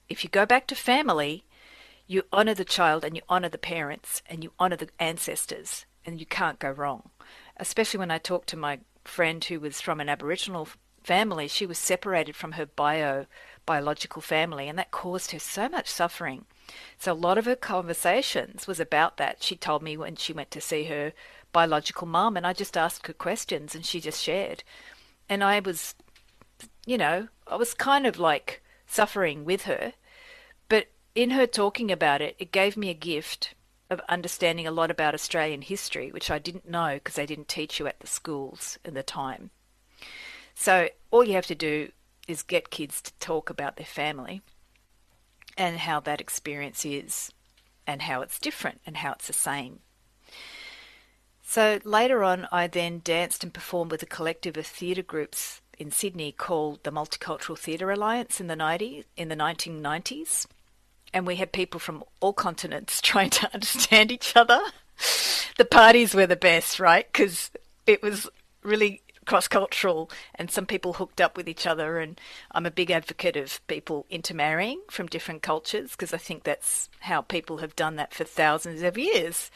If 0.10 0.24
you 0.24 0.30
go 0.30 0.46
back 0.46 0.68
to 0.68 0.76
family, 0.76 1.46
you 2.08 2.24
honour 2.32 2.54
the 2.54 2.66
child 2.66 3.04
and 3.04 3.16
you 3.16 3.22
honour 3.30 3.50
the 3.50 3.58
parents 3.58 4.22
and 4.26 4.44
you 4.44 4.54
honour 4.60 4.78
the 4.78 4.90
ancestors, 5.00 5.86
and 6.06 6.20
you 6.20 6.26
can't 6.26 6.60
go 6.60 6.72
wrong. 6.72 7.10
Especially 7.58 8.00
when 8.00 8.12
I 8.12 8.18
talked 8.18 8.50
to 8.50 8.58
my 8.58 8.80
friend 9.04 9.44
who 9.44 9.60
was 9.60 9.82
from 9.82 10.00
an 10.00 10.10
Aboriginal 10.10 10.68
family, 11.04 11.48
she 11.48 11.66
was 11.66 11.78
separated 11.78 12.36
from 12.36 12.54
her 12.54 12.66
bio 12.66 13.26
biological 13.66 14.22
family, 14.22 14.68
and 14.68 14.78
that 14.78 14.92
caused 14.92 15.32
her 15.32 15.40
so 15.40 15.70
much 15.70 15.88
suffering. 15.88 16.46
So 16.98 17.12
a 17.12 17.16
lot 17.16 17.38
of 17.38 17.46
her 17.46 17.56
conversations 17.56 18.68
was 18.68 18.80
about 18.80 19.18
that. 19.18 19.44
She 19.44 19.56
told 19.56 19.84
me 19.84 19.98
when 19.98 20.16
she 20.16 20.34
went 20.34 20.52
to 20.52 20.62
see 20.62 20.86
her 20.86 21.14
biological 21.52 22.08
mum, 22.08 22.36
and 22.36 22.46
I 22.46 22.54
just 22.54 22.78
asked 22.78 23.08
her 23.08 23.14
questions, 23.14 23.76
and 23.76 23.86
she 23.86 24.00
just 24.00 24.22
shared. 24.22 24.64
And 25.30 25.44
I 25.44 25.60
was, 25.60 25.96
you 26.86 26.98
know, 26.98 27.28
I 27.48 27.56
was 27.56 27.74
kind 27.74 28.06
of 28.06 28.20
like 28.20 28.62
suffering 28.88 29.46
with 29.46 29.64
her, 29.64 29.94
but 30.70 30.88
in 31.16 31.32
her 31.32 31.48
talking 31.48 31.92
about 31.92 32.22
it, 32.22 32.36
it 32.40 32.52
gave 32.52 32.76
me 32.76 32.90
a 32.90 32.96
gift 32.96 33.54
of 33.90 34.02
understanding 34.10 34.68
a 34.68 34.72
lot 34.72 34.92
about 34.92 35.14
Australian 35.14 35.62
history, 35.62 36.12
which 36.12 36.32
I 36.32 36.40
didn't 36.40 36.70
know 36.70 36.96
because 36.96 37.16
they 37.16 37.26
didn't 37.26 37.48
teach 37.48 37.80
you 37.80 37.88
at 37.88 38.00
the 38.00 38.08
schools 38.08 38.78
in 38.84 38.94
the 38.94 39.04
time. 39.04 39.52
So 40.56 40.90
all 41.12 41.24
you 41.24 41.34
have 41.34 41.48
to 41.48 41.56
do 41.56 41.92
is 42.28 42.44
get 42.44 42.70
kids 42.70 43.02
to 43.02 43.14
talk 43.20 43.50
about 43.50 43.76
their 43.78 43.86
family 43.86 44.42
and 45.58 45.80
how 45.80 46.00
that 46.02 46.22
experience 46.22 46.86
is 46.86 47.32
and 47.86 48.04
how 48.04 48.22
it's 48.22 48.40
different 48.40 48.82
and 48.86 48.98
how 48.98 49.14
it's 49.14 49.28
the 49.28 49.34
same. 49.34 49.80
So 51.46 51.80
later 51.84 52.24
on, 52.24 52.48
I 52.52 52.68
then 52.68 53.02
danced 53.04 53.44
and 53.44 53.54
performed 53.54 53.92
with 53.92 54.02
a 54.02 54.08
collective 54.08 54.58
of 54.58 54.66
theatre 54.66 55.04
groups 55.04 55.62
in 55.78 55.92
Sydney 55.92 56.32
called 56.32 56.84
the 56.84 56.92
Multicultural 56.92 57.58
Theatre 57.58 57.92
Alliance 57.92 58.40
in 58.40 58.48
the 58.48 58.56
90s, 58.56 59.04
in 59.18 59.30
the 59.30 59.36
1990s, 59.36 60.48
and 61.14 61.28
we 61.28 61.36
had 61.36 61.52
people 61.52 61.80
from 61.80 62.04
all 62.22 62.34
continents 62.34 63.02
trying 63.04 63.30
to 63.32 63.54
understand 63.54 64.12
each 64.12 64.36
other. 64.36 64.60
the 65.58 65.66
parties 65.66 66.16
were 66.16 66.26
the 66.26 66.36
best, 66.36 66.80
right? 66.80 67.06
Because 67.12 67.52
it 67.86 68.02
was 68.02 68.28
really 68.64 69.03
cross 69.26 69.48
cultural 69.48 70.10
and 70.36 70.52
some 70.52 70.66
people 70.66 70.94
hooked 70.94 71.22
up 71.22 71.38
with 71.38 71.48
each 71.48 71.66
other. 71.66 72.00
And 72.00 72.20
I'm 72.52 72.66
a 72.66 72.72
big 72.72 72.92
advocate 72.92 73.36
of 73.36 73.66
people 73.68 74.06
intermarrying 74.10 74.82
from 74.90 75.08
different 75.08 75.42
cultures 75.42 75.92
because 75.92 76.14
I 76.14 76.18
think 76.18 76.44
that's 76.44 76.90
how 77.02 77.22
people 77.22 77.58
have 77.58 77.76
done 77.76 77.96
that 77.98 78.14
for 78.14 78.24
thousands 78.24 78.82
of 78.82 78.98
years. 78.98 79.52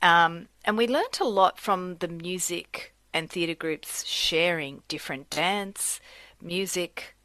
Um, 0.00 0.48
and 0.64 0.78
we 0.78 0.86
learnt 0.86 1.20
a 1.20 1.24
lot 1.24 1.58
from 1.58 1.96
the 1.96 2.08
music 2.08 2.94
and 3.12 3.28
theatre 3.28 3.54
groups 3.54 4.04
sharing 4.04 4.82
different 4.88 5.30
dance, 5.30 6.00
music, 6.40 7.16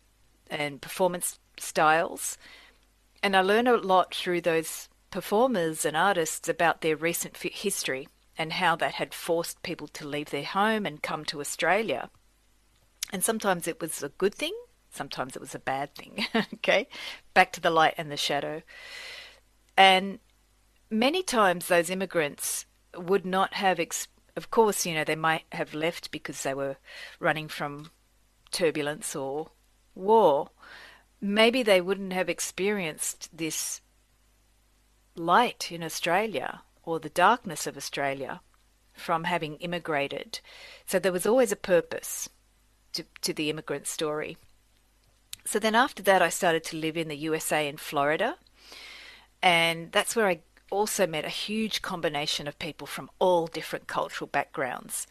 and 0.49 0.81
performance 0.81 1.39
styles. 1.57 2.37
And 3.21 3.35
I 3.35 3.41
learned 3.41 3.67
a 3.67 3.77
lot 3.77 4.15
through 4.15 4.41
those 4.41 4.89
performers 5.11 5.85
and 5.85 5.95
artists 5.95 6.49
about 6.49 6.81
their 6.81 6.95
recent 6.95 7.37
history 7.37 8.07
and 8.37 8.53
how 8.53 8.75
that 8.75 8.95
had 8.95 9.13
forced 9.13 9.61
people 9.63 9.87
to 9.87 10.07
leave 10.07 10.29
their 10.29 10.43
home 10.43 10.85
and 10.85 11.03
come 11.03 11.23
to 11.25 11.39
Australia. 11.39 12.09
And 13.11 13.23
sometimes 13.23 13.67
it 13.67 13.79
was 13.79 14.01
a 14.01 14.09
good 14.09 14.33
thing, 14.33 14.55
sometimes 14.91 15.35
it 15.35 15.41
was 15.41 15.53
a 15.53 15.59
bad 15.59 15.93
thing. 15.95 16.25
okay, 16.55 16.87
back 17.33 17.51
to 17.53 17.61
the 17.61 17.69
light 17.69 17.93
and 17.97 18.11
the 18.11 18.17
shadow. 18.17 18.61
And 19.77 20.19
many 20.89 21.23
times 21.23 21.67
those 21.67 21.89
immigrants 21.89 22.65
would 22.95 23.25
not 23.25 23.55
have, 23.55 23.79
ex- 23.79 24.07
of 24.35 24.51
course, 24.51 24.85
you 24.85 24.93
know, 24.93 25.03
they 25.03 25.15
might 25.15 25.43
have 25.51 25.73
left 25.73 26.11
because 26.11 26.43
they 26.43 26.53
were 26.53 26.77
running 27.19 27.47
from 27.47 27.91
turbulence 28.51 29.15
or 29.15 29.51
war. 29.95 30.49
Maybe 31.21 31.63
they 31.63 31.81
wouldn't 31.81 32.13
have 32.13 32.29
experienced 32.29 33.29
this 33.35 33.81
light 35.15 35.71
in 35.71 35.83
Australia 35.83 36.61
or 36.83 36.99
the 36.99 37.09
darkness 37.09 37.65
of 37.67 37.77
Australia 37.77 38.41
from 38.93 39.23
having 39.23 39.55
immigrated. 39.55 40.39
So 40.85 40.99
there 40.99 41.11
was 41.11 41.25
always 41.25 41.51
a 41.51 41.57
purpose 41.57 42.29
to, 42.93 43.05
to 43.21 43.33
the 43.33 43.49
immigrant 43.49 43.87
story. 43.87 44.37
So 45.45 45.59
then 45.59 45.75
after 45.75 46.01
that, 46.03 46.21
I 46.21 46.29
started 46.29 46.63
to 46.65 46.77
live 46.77 46.95
in 46.95 47.07
the 47.07 47.17
USA 47.17 47.67
in 47.67 47.77
Florida. 47.77 48.37
And 49.41 49.91
that's 49.91 50.15
where 50.15 50.27
I 50.27 50.39
also 50.69 51.05
met 51.05 51.25
a 51.25 51.29
huge 51.29 51.81
combination 51.81 52.47
of 52.47 52.57
people 52.59 52.87
from 52.87 53.09
all 53.19 53.47
different 53.47 53.87
cultural 53.87 54.27
backgrounds. 54.27 55.05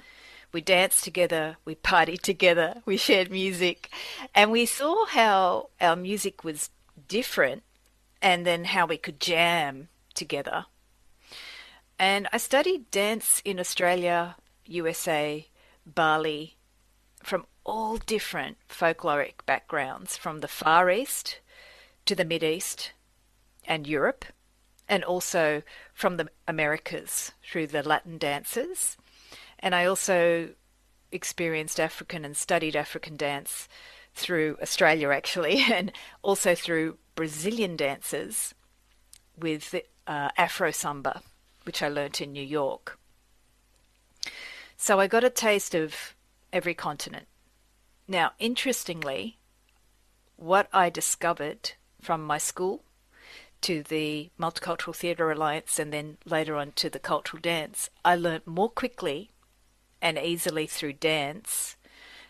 We 0.52 0.61
danced 0.61 1.05
together, 1.05 1.57
we 1.64 1.75
partied 1.75 2.21
together, 2.23 2.83
we 2.85 2.97
shared 2.97 3.31
music, 3.31 3.91
and 4.35 4.50
we 4.50 4.67
saw 4.67 5.07
how 5.07 5.71
our 5.81 5.97
music 5.97 6.45
was 6.45 6.71
different 7.09 7.62
and 8.21 8.47
then 8.47 8.64
how 8.64 8.87
we 8.87 8.97
could 8.97 9.21
jam 9.21 9.88
together. 10.14 10.67
And 12.02 12.26
I 12.32 12.38
studied 12.38 12.90
dance 12.90 13.40
in 13.44 13.61
Australia, 13.61 14.35
USA, 14.66 15.47
Bali, 15.87 16.56
from 17.23 17.47
all 17.62 17.97
different 17.97 18.56
folkloric 18.68 19.47
backgrounds, 19.47 20.16
from 20.16 20.40
the 20.40 20.49
Far 20.49 20.90
East 20.90 21.38
to 22.06 22.16
the 22.16 22.25
Mid 22.25 22.42
East 22.42 22.90
and 23.68 23.87
Europe, 23.87 24.25
and 24.88 25.04
also 25.04 25.62
from 25.94 26.16
the 26.16 26.28
Americas 26.49 27.30
through 27.49 27.68
the 27.68 27.85
Latin 27.85 28.18
dances. 28.18 28.97
And 29.61 29.73
I 29.73 29.85
also 29.85 30.54
experienced 31.12 31.78
African 31.78 32.25
and 32.25 32.37
studied 32.37 32.75
African 32.75 33.16
dance 33.16 33.68
through 34.12 34.59
Australia, 34.61 35.11
actually, 35.11 35.62
and 35.73 35.92
also 36.21 36.56
through 36.56 36.99
Brazilian 37.14 37.76
dances 37.76 38.56
with 39.38 39.73
uh, 40.08 40.30
Afro 40.36 40.73
Samba, 40.73 41.23
which 41.64 41.82
I 41.82 41.88
learnt 41.88 42.20
in 42.20 42.32
New 42.32 42.44
York. 42.44 42.98
So 44.76 44.98
I 44.98 45.06
got 45.06 45.25
a 45.25 45.30
taste 45.30 45.75
of 45.75 46.14
every 46.52 46.75
continent. 46.75 47.26
Now, 48.08 48.32
interestingly, 48.38 49.38
what 50.36 50.68
I 50.72 50.90
discovered 50.90 51.72
from 52.00 52.25
my 52.25 52.38
school 52.38 52.82
to 53.62 53.82
the 53.84 54.30
Multicultural 54.38 54.94
Theatre 54.94 55.30
Alliance 55.30 55.78
and 55.78 55.92
then 55.92 56.18
later 56.25 56.56
on 56.56 56.72
to 56.72 56.90
the 56.90 56.98
Cultural 56.98 57.40
Dance, 57.40 57.90
I 58.04 58.16
learnt 58.16 58.46
more 58.46 58.68
quickly 58.68 59.30
and 60.00 60.18
easily 60.18 60.66
through 60.66 60.94
dance 60.94 61.76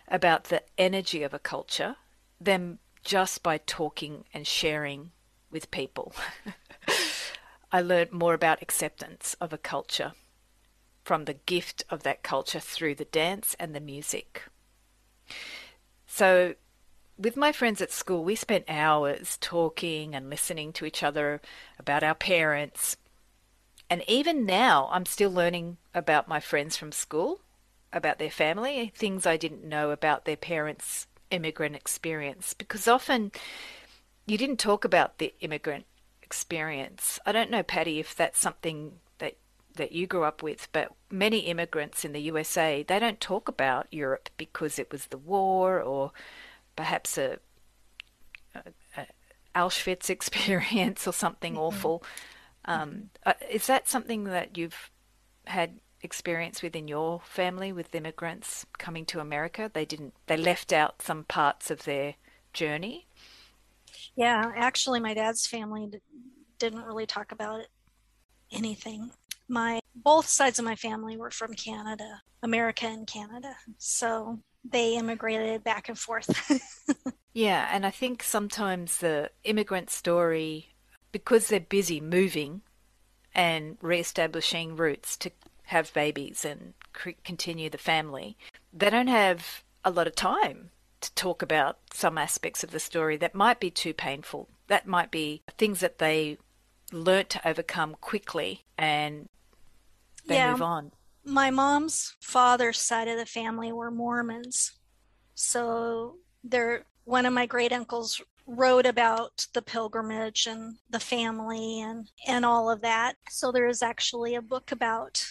about 0.06 0.44
the 0.44 0.62
energy 0.76 1.22
of 1.22 1.32
a 1.32 1.38
culture 1.38 1.96
than 2.38 2.78
just 3.02 3.42
by 3.42 3.58
talking 3.58 4.24
and 4.34 4.46
sharing 4.46 5.10
with 5.50 5.70
people. 5.70 6.14
I 7.72 7.80
learned 7.80 8.12
more 8.12 8.35
about 8.35 8.61
acceptance 8.61 9.35
of 9.40 9.52
a 9.52 9.58
culture 9.58 10.12
from 11.04 11.24
the 11.24 11.35
gift 11.35 11.85
of 11.88 12.02
that 12.02 12.22
culture 12.22 12.61
through 12.61 12.96
the 12.96 13.06
dance 13.06 13.56
and 13.58 13.74
the 13.74 13.80
music. 13.80 14.42
So, 16.06 16.54
with 17.16 17.37
my 17.37 17.50
friends 17.50 17.80
at 17.80 17.90
school, 17.90 18.24
we 18.24 18.35
spent 18.35 18.64
hours 18.68 19.38
talking 19.40 20.14
and 20.14 20.28
listening 20.28 20.72
to 20.74 20.85
each 20.85 21.02
other 21.02 21.40
about 21.78 22.02
our 22.02 22.14
parents. 22.14 22.98
And 23.88 24.02
even 24.06 24.44
now, 24.44 24.88
I'm 24.92 25.06
still 25.06 25.30
learning 25.30 25.78
about 25.94 26.28
my 26.28 26.40
friends 26.40 26.76
from 26.76 26.92
school, 26.92 27.40
about 27.90 28.18
their 28.18 28.30
family, 28.30 28.92
things 28.94 29.26
I 29.26 29.38
didn't 29.38 29.64
know 29.64 29.90
about 29.90 30.26
their 30.26 30.37
parents' 30.37 31.06
immigrant 31.30 31.76
experience, 31.76 32.52
because 32.52 32.87
often 32.87 33.32
you 34.26 34.37
didn't 34.37 34.58
talk 34.58 34.85
about 34.85 35.18
the 35.18 35.35
immigrant 35.40 35.87
experience. 36.32 37.18
I 37.26 37.32
don't 37.32 37.50
know, 37.50 37.62
Patty, 37.62 38.00
if 38.00 38.16
that's 38.16 38.38
something 38.38 38.92
that 39.18 39.36
that 39.76 39.92
you 39.92 40.06
grew 40.06 40.24
up 40.24 40.42
with, 40.42 40.66
but 40.72 40.92
many 41.10 41.40
immigrants 41.40 42.06
in 42.06 42.12
the 42.12 42.22
USA 42.22 42.82
they 42.82 42.98
don't 42.98 43.20
talk 43.20 43.48
about 43.48 43.86
Europe 43.90 44.30
because 44.38 44.78
it 44.78 44.90
was 44.90 45.06
the 45.06 45.18
war 45.18 45.78
or 45.78 46.12
perhaps 46.74 47.18
a, 47.18 47.38
a, 48.54 48.62
a 48.96 49.06
Auschwitz 49.54 50.08
experience 50.16 51.06
or 51.06 51.12
something 51.12 51.52
mm-hmm. 51.52 51.62
awful. 51.62 52.02
Um, 52.64 53.10
uh, 53.26 53.34
is 53.50 53.66
that 53.66 53.90
something 53.90 54.24
that 54.24 54.56
you've 54.56 54.90
had 55.44 55.80
experience 56.00 56.62
with 56.62 56.74
in 56.74 56.88
your 56.88 57.20
family 57.24 57.72
with 57.72 57.94
immigrants 57.94 58.64
coming 58.78 59.04
to 59.06 59.20
America? 59.20 59.70
They 59.70 59.84
didn't. 59.84 60.14
They 60.28 60.38
left 60.38 60.72
out 60.72 61.02
some 61.02 61.24
parts 61.24 61.70
of 61.70 61.84
their 61.84 62.14
journey. 62.54 63.06
Yeah, 64.16 64.50
actually, 64.57 65.00
my 65.00 65.14
dad's 65.14 65.46
family 65.46 65.90
didn't 66.59 66.85
really 66.85 67.07
talk 67.07 67.33
about 67.33 67.66
anything. 68.52 69.11
My 69.48 69.81
both 69.94 70.28
sides 70.28 70.59
of 70.59 70.64
my 70.64 70.76
family 70.76 71.16
were 71.16 71.31
from 71.31 71.55
Canada, 71.55 72.22
America 72.42 72.87
and 72.87 73.07
Canada. 73.07 73.55
So 73.78 74.38
they 74.64 74.96
immigrated 74.96 75.64
back 75.64 75.88
and 75.88 75.98
forth. 75.98 76.31
yeah, 77.35 77.68
and 77.72 77.85
I 77.85 77.90
think 77.90 78.22
sometimes 78.22 78.98
the 78.98 79.31
immigrant 79.44 79.90
story 79.90 80.74
because 81.11 81.48
they're 81.48 81.61
busy 81.61 82.00
moving 82.00 82.62
and 83.35 83.76
re-establishing 83.81 84.76
roots 84.76 85.16
to 85.18 85.31
have 85.64 85.92
babies 85.92 86.44
and 86.44 86.74
continue 87.24 87.70
the 87.70 87.78
family, 87.78 88.37
they 88.72 88.90
don't 88.90 89.07
have 89.07 89.62
a 89.85 89.90
lot 89.90 90.07
of 90.07 90.14
time 90.14 90.70
to 91.02 91.14
talk 91.14 91.42
about 91.42 91.78
some 91.92 92.18
aspects 92.18 92.64
of 92.64 92.70
the 92.70 92.80
story 92.80 93.16
that 93.18 93.34
might 93.34 93.60
be 93.60 93.70
too 93.70 93.92
painful. 93.92 94.48
That 94.68 94.86
might 94.86 95.10
be 95.10 95.42
things 95.58 95.80
that 95.80 95.98
they 95.98 96.38
learnt 96.92 97.30
to 97.30 97.48
overcome 97.48 97.96
quickly 98.00 98.64
and 98.78 99.28
they 100.26 100.36
yeah, 100.36 100.52
move 100.52 100.62
on. 100.62 100.92
My 101.24 101.50
mom's 101.50 102.16
father's 102.20 102.78
side 102.78 103.08
of 103.08 103.18
the 103.18 103.26
family 103.26 103.72
were 103.72 103.90
Mormons. 103.90 104.72
So 105.34 106.16
they're 106.44 106.84
one 107.04 107.26
of 107.26 107.32
my 107.32 107.46
great 107.46 107.72
uncles 107.72 108.20
wrote 108.46 108.86
about 108.86 109.46
the 109.54 109.62
pilgrimage 109.62 110.46
and 110.46 110.76
the 110.90 111.00
family 111.00 111.80
and 111.80 112.10
and 112.26 112.44
all 112.44 112.70
of 112.70 112.80
that. 112.82 113.16
So 113.30 113.52
there 113.52 113.68
is 113.68 113.82
actually 113.82 114.34
a 114.34 114.42
book 114.42 114.72
about 114.72 115.24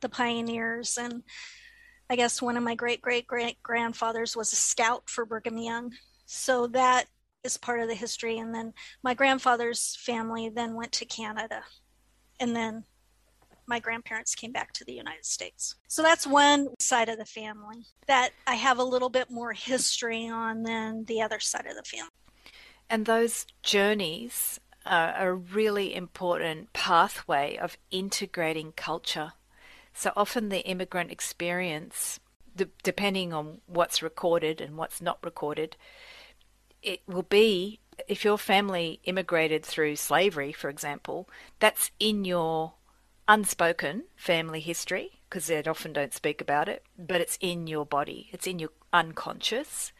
the 0.00 0.08
pioneers 0.08 0.98
and 0.98 1.22
I 2.10 2.16
guess 2.16 2.40
one 2.40 2.56
of 2.56 2.62
my 2.62 2.74
great 2.74 3.02
great 3.02 3.26
great 3.26 3.62
grandfathers 3.62 4.36
was 4.36 4.52
a 4.52 4.56
scout 4.56 5.08
for 5.08 5.26
Brigham 5.26 5.58
Young. 5.58 5.92
So 6.26 6.66
that 6.68 7.06
is 7.44 7.56
part 7.56 7.80
of 7.80 7.88
the 7.88 7.94
history. 7.94 8.38
And 8.38 8.54
then 8.54 8.72
my 9.02 9.14
grandfather's 9.14 9.96
family 9.96 10.48
then 10.48 10.74
went 10.74 10.92
to 10.92 11.04
Canada. 11.04 11.62
And 12.40 12.54
then 12.54 12.84
my 13.66 13.78
grandparents 13.78 14.34
came 14.34 14.52
back 14.52 14.72
to 14.72 14.84
the 14.84 14.94
United 14.94 15.26
States. 15.26 15.74
So 15.88 16.02
that's 16.02 16.26
one 16.26 16.68
side 16.78 17.08
of 17.08 17.18
the 17.18 17.26
family 17.26 17.84
that 18.06 18.30
I 18.46 18.54
have 18.54 18.78
a 18.78 18.84
little 18.84 19.10
bit 19.10 19.30
more 19.30 19.52
history 19.52 20.28
on 20.28 20.62
than 20.62 21.04
the 21.04 21.20
other 21.20 21.38
side 21.38 21.66
of 21.66 21.76
the 21.76 21.82
family. 21.82 22.10
And 22.88 23.04
those 23.04 23.46
journeys 23.62 24.58
are 24.86 25.30
a 25.30 25.34
really 25.34 25.94
important 25.94 26.72
pathway 26.72 27.58
of 27.58 27.76
integrating 27.90 28.72
culture 28.72 29.32
so 29.98 30.12
often 30.16 30.48
the 30.48 30.64
immigrant 30.64 31.10
experience, 31.10 32.20
depending 32.84 33.32
on 33.32 33.60
what's 33.66 34.00
recorded 34.00 34.60
and 34.60 34.76
what's 34.76 35.02
not 35.02 35.18
recorded, 35.24 35.76
it 36.84 37.00
will 37.08 37.24
be 37.24 37.80
if 38.06 38.24
your 38.24 38.38
family 38.38 39.00
immigrated 39.04 39.64
through 39.64 39.96
slavery, 39.96 40.52
for 40.52 40.70
example, 40.70 41.28
that's 41.58 41.90
in 41.98 42.24
your 42.24 42.74
unspoken 43.26 44.04
family 44.14 44.60
history 44.60 45.18
because 45.28 45.48
they 45.48 45.60
often 45.64 45.92
don't 45.92 46.14
speak 46.14 46.40
about 46.40 46.68
it, 46.68 46.84
but 46.96 47.20
it's 47.20 47.36
in 47.40 47.66
your 47.66 47.84
body, 47.84 48.28
it's 48.30 48.46
in 48.46 48.60
your 48.60 48.70
unconscious, 48.92 49.92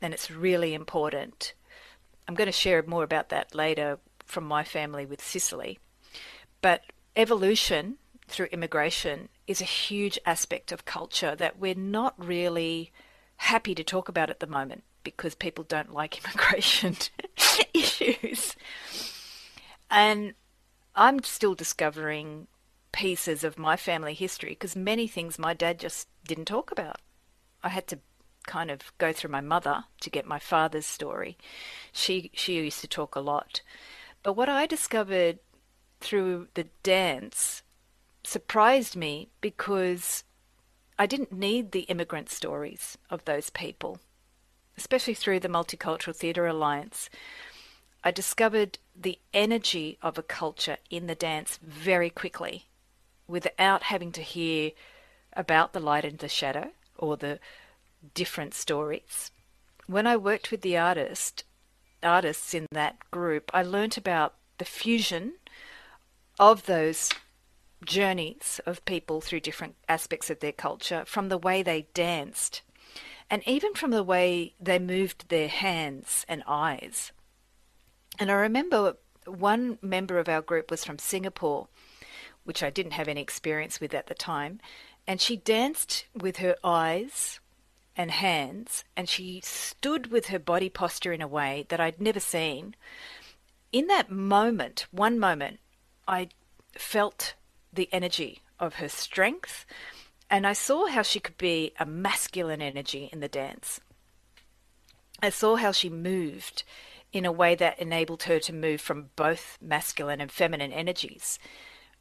and 0.00 0.14
it's 0.14 0.30
really 0.30 0.72
important. 0.72 1.52
I'm 2.26 2.34
going 2.34 2.46
to 2.46 2.52
share 2.52 2.82
more 2.82 3.04
about 3.04 3.28
that 3.28 3.54
later 3.54 3.98
from 4.24 4.44
my 4.44 4.64
family 4.64 5.04
with 5.04 5.22
Sicily. 5.22 5.78
But 6.62 6.84
evolution 7.14 7.98
through 8.26 8.46
immigration 8.46 9.28
is 9.46 9.60
a 9.60 9.64
huge 9.64 10.18
aspect 10.24 10.72
of 10.72 10.84
culture 10.84 11.34
that 11.36 11.58
we're 11.58 11.74
not 11.74 12.14
really 12.16 12.92
happy 13.36 13.74
to 13.74 13.84
talk 13.84 14.08
about 14.08 14.30
at 14.30 14.40
the 14.40 14.46
moment 14.46 14.84
because 15.02 15.34
people 15.34 15.64
don't 15.64 15.92
like 15.92 16.24
immigration 16.24 16.96
issues. 17.74 18.56
And 19.90 20.34
I'm 20.94 21.22
still 21.22 21.54
discovering 21.54 22.46
pieces 22.92 23.44
of 23.44 23.58
my 23.58 23.76
family 23.76 24.14
history 24.14 24.50
because 24.50 24.76
many 24.76 25.06
things 25.08 25.38
my 25.38 25.52
dad 25.52 25.80
just 25.80 26.08
didn't 26.26 26.46
talk 26.46 26.70
about. 26.70 27.00
I 27.62 27.68
had 27.68 27.86
to 27.88 27.98
kind 28.46 28.70
of 28.70 28.96
go 28.98 29.12
through 29.12 29.30
my 29.30 29.40
mother 29.40 29.84
to 30.00 30.10
get 30.10 30.26
my 30.26 30.38
father's 30.38 30.86
story. 30.86 31.36
She 31.92 32.30
she 32.34 32.56
used 32.56 32.80
to 32.82 32.88
talk 32.88 33.16
a 33.16 33.20
lot. 33.20 33.62
But 34.22 34.34
what 34.34 34.48
I 34.48 34.66
discovered 34.66 35.40
through 36.00 36.48
the 36.54 36.68
dance 36.82 37.62
surprised 38.24 38.96
me 38.96 39.28
because 39.40 40.24
I 40.98 41.06
didn't 41.06 41.32
need 41.32 41.72
the 41.72 41.80
immigrant 41.80 42.30
stories 42.30 42.98
of 43.10 43.24
those 43.24 43.50
people, 43.50 43.98
especially 44.76 45.14
through 45.14 45.40
the 45.40 45.48
Multicultural 45.48 46.16
Theatre 46.16 46.46
Alliance. 46.46 47.10
I 48.02 48.10
discovered 48.10 48.78
the 48.94 49.18
energy 49.32 49.98
of 50.02 50.18
a 50.18 50.22
culture 50.22 50.78
in 50.90 51.06
the 51.06 51.14
dance 51.14 51.58
very 51.62 52.10
quickly 52.10 52.66
without 53.26 53.84
having 53.84 54.12
to 54.12 54.22
hear 54.22 54.72
about 55.32 55.72
the 55.72 55.80
light 55.80 56.04
and 56.04 56.18
the 56.18 56.28
shadow 56.28 56.70
or 56.96 57.16
the 57.16 57.40
different 58.14 58.54
stories. 58.54 59.30
When 59.86 60.06
I 60.06 60.16
worked 60.16 60.50
with 60.50 60.60
the 60.60 60.76
artist, 60.76 61.44
artists 62.02 62.54
in 62.54 62.66
that 62.72 62.98
group, 63.10 63.50
I 63.52 63.62
learnt 63.62 63.96
about 63.96 64.34
the 64.58 64.64
fusion 64.64 65.34
of 66.38 66.66
those 66.66 67.10
journeys 67.84 68.60
of 68.66 68.84
people 68.84 69.20
through 69.20 69.40
different 69.40 69.76
aspects 69.88 70.30
of 70.30 70.40
their 70.40 70.52
culture 70.52 71.04
from 71.06 71.28
the 71.28 71.38
way 71.38 71.62
they 71.62 71.86
danced 71.94 72.62
and 73.30 73.46
even 73.46 73.74
from 73.74 73.90
the 73.90 74.02
way 74.02 74.54
they 74.60 74.78
moved 74.78 75.28
their 75.28 75.48
hands 75.48 76.26
and 76.28 76.42
eyes. 76.46 77.12
And 78.18 78.30
I 78.30 78.34
remember 78.34 78.96
one 79.26 79.78
member 79.80 80.18
of 80.18 80.28
our 80.28 80.42
group 80.42 80.70
was 80.70 80.84
from 80.84 80.98
Singapore 80.98 81.68
which 82.44 82.62
I 82.62 82.70
didn't 82.70 82.92
have 82.92 83.08
any 83.08 83.20
experience 83.20 83.80
with 83.80 83.94
at 83.94 84.06
the 84.06 84.14
time. 84.14 84.60
And 85.06 85.20
she 85.20 85.36
danced 85.36 86.06
with 86.14 86.36
her 86.38 86.56
eyes 86.62 87.40
and 87.96 88.10
hands, 88.10 88.84
and 88.96 89.08
she 89.08 89.40
stood 89.44 90.10
with 90.10 90.26
her 90.26 90.38
body 90.38 90.68
posture 90.68 91.12
in 91.12 91.22
a 91.22 91.28
way 91.28 91.66
that 91.68 91.80
I'd 91.80 92.00
never 92.00 92.20
seen. 92.20 92.74
In 93.72 93.86
that 93.88 94.10
moment, 94.10 94.86
one 94.90 95.18
moment, 95.18 95.60
I 96.06 96.28
felt 96.72 97.34
the 97.74 97.88
energy 97.92 98.40
of 98.58 98.74
her 98.74 98.88
strength, 98.88 99.66
and 100.30 100.46
I 100.46 100.52
saw 100.52 100.86
how 100.86 101.02
she 101.02 101.20
could 101.20 101.38
be 101.38 101.72
a 101.78 101.86
masculine 101.86 102.62
energy 102.62 103.08
in 103.12 103.20
the 103.20 103.28
dance. 103.28 103.80
I 105.22 105.30
saw 105.30 105.56
how 105.56 105.72
she 105.72 105.88
moved 105.88 106.64
in 107.12 107.24
a 107.24 107.32
way 107.32 107.54
that 107.54 107.78
enabled 107.78 108.24
her 108.24 108.40
to 108.40 108.52
move 108.52 108.80
from 108.80 109.10
both 109.16 109.56
masculine 109.60 110.20
and 110.20 110.30
feminine 110.30 110.72
energies. 110.72 111.38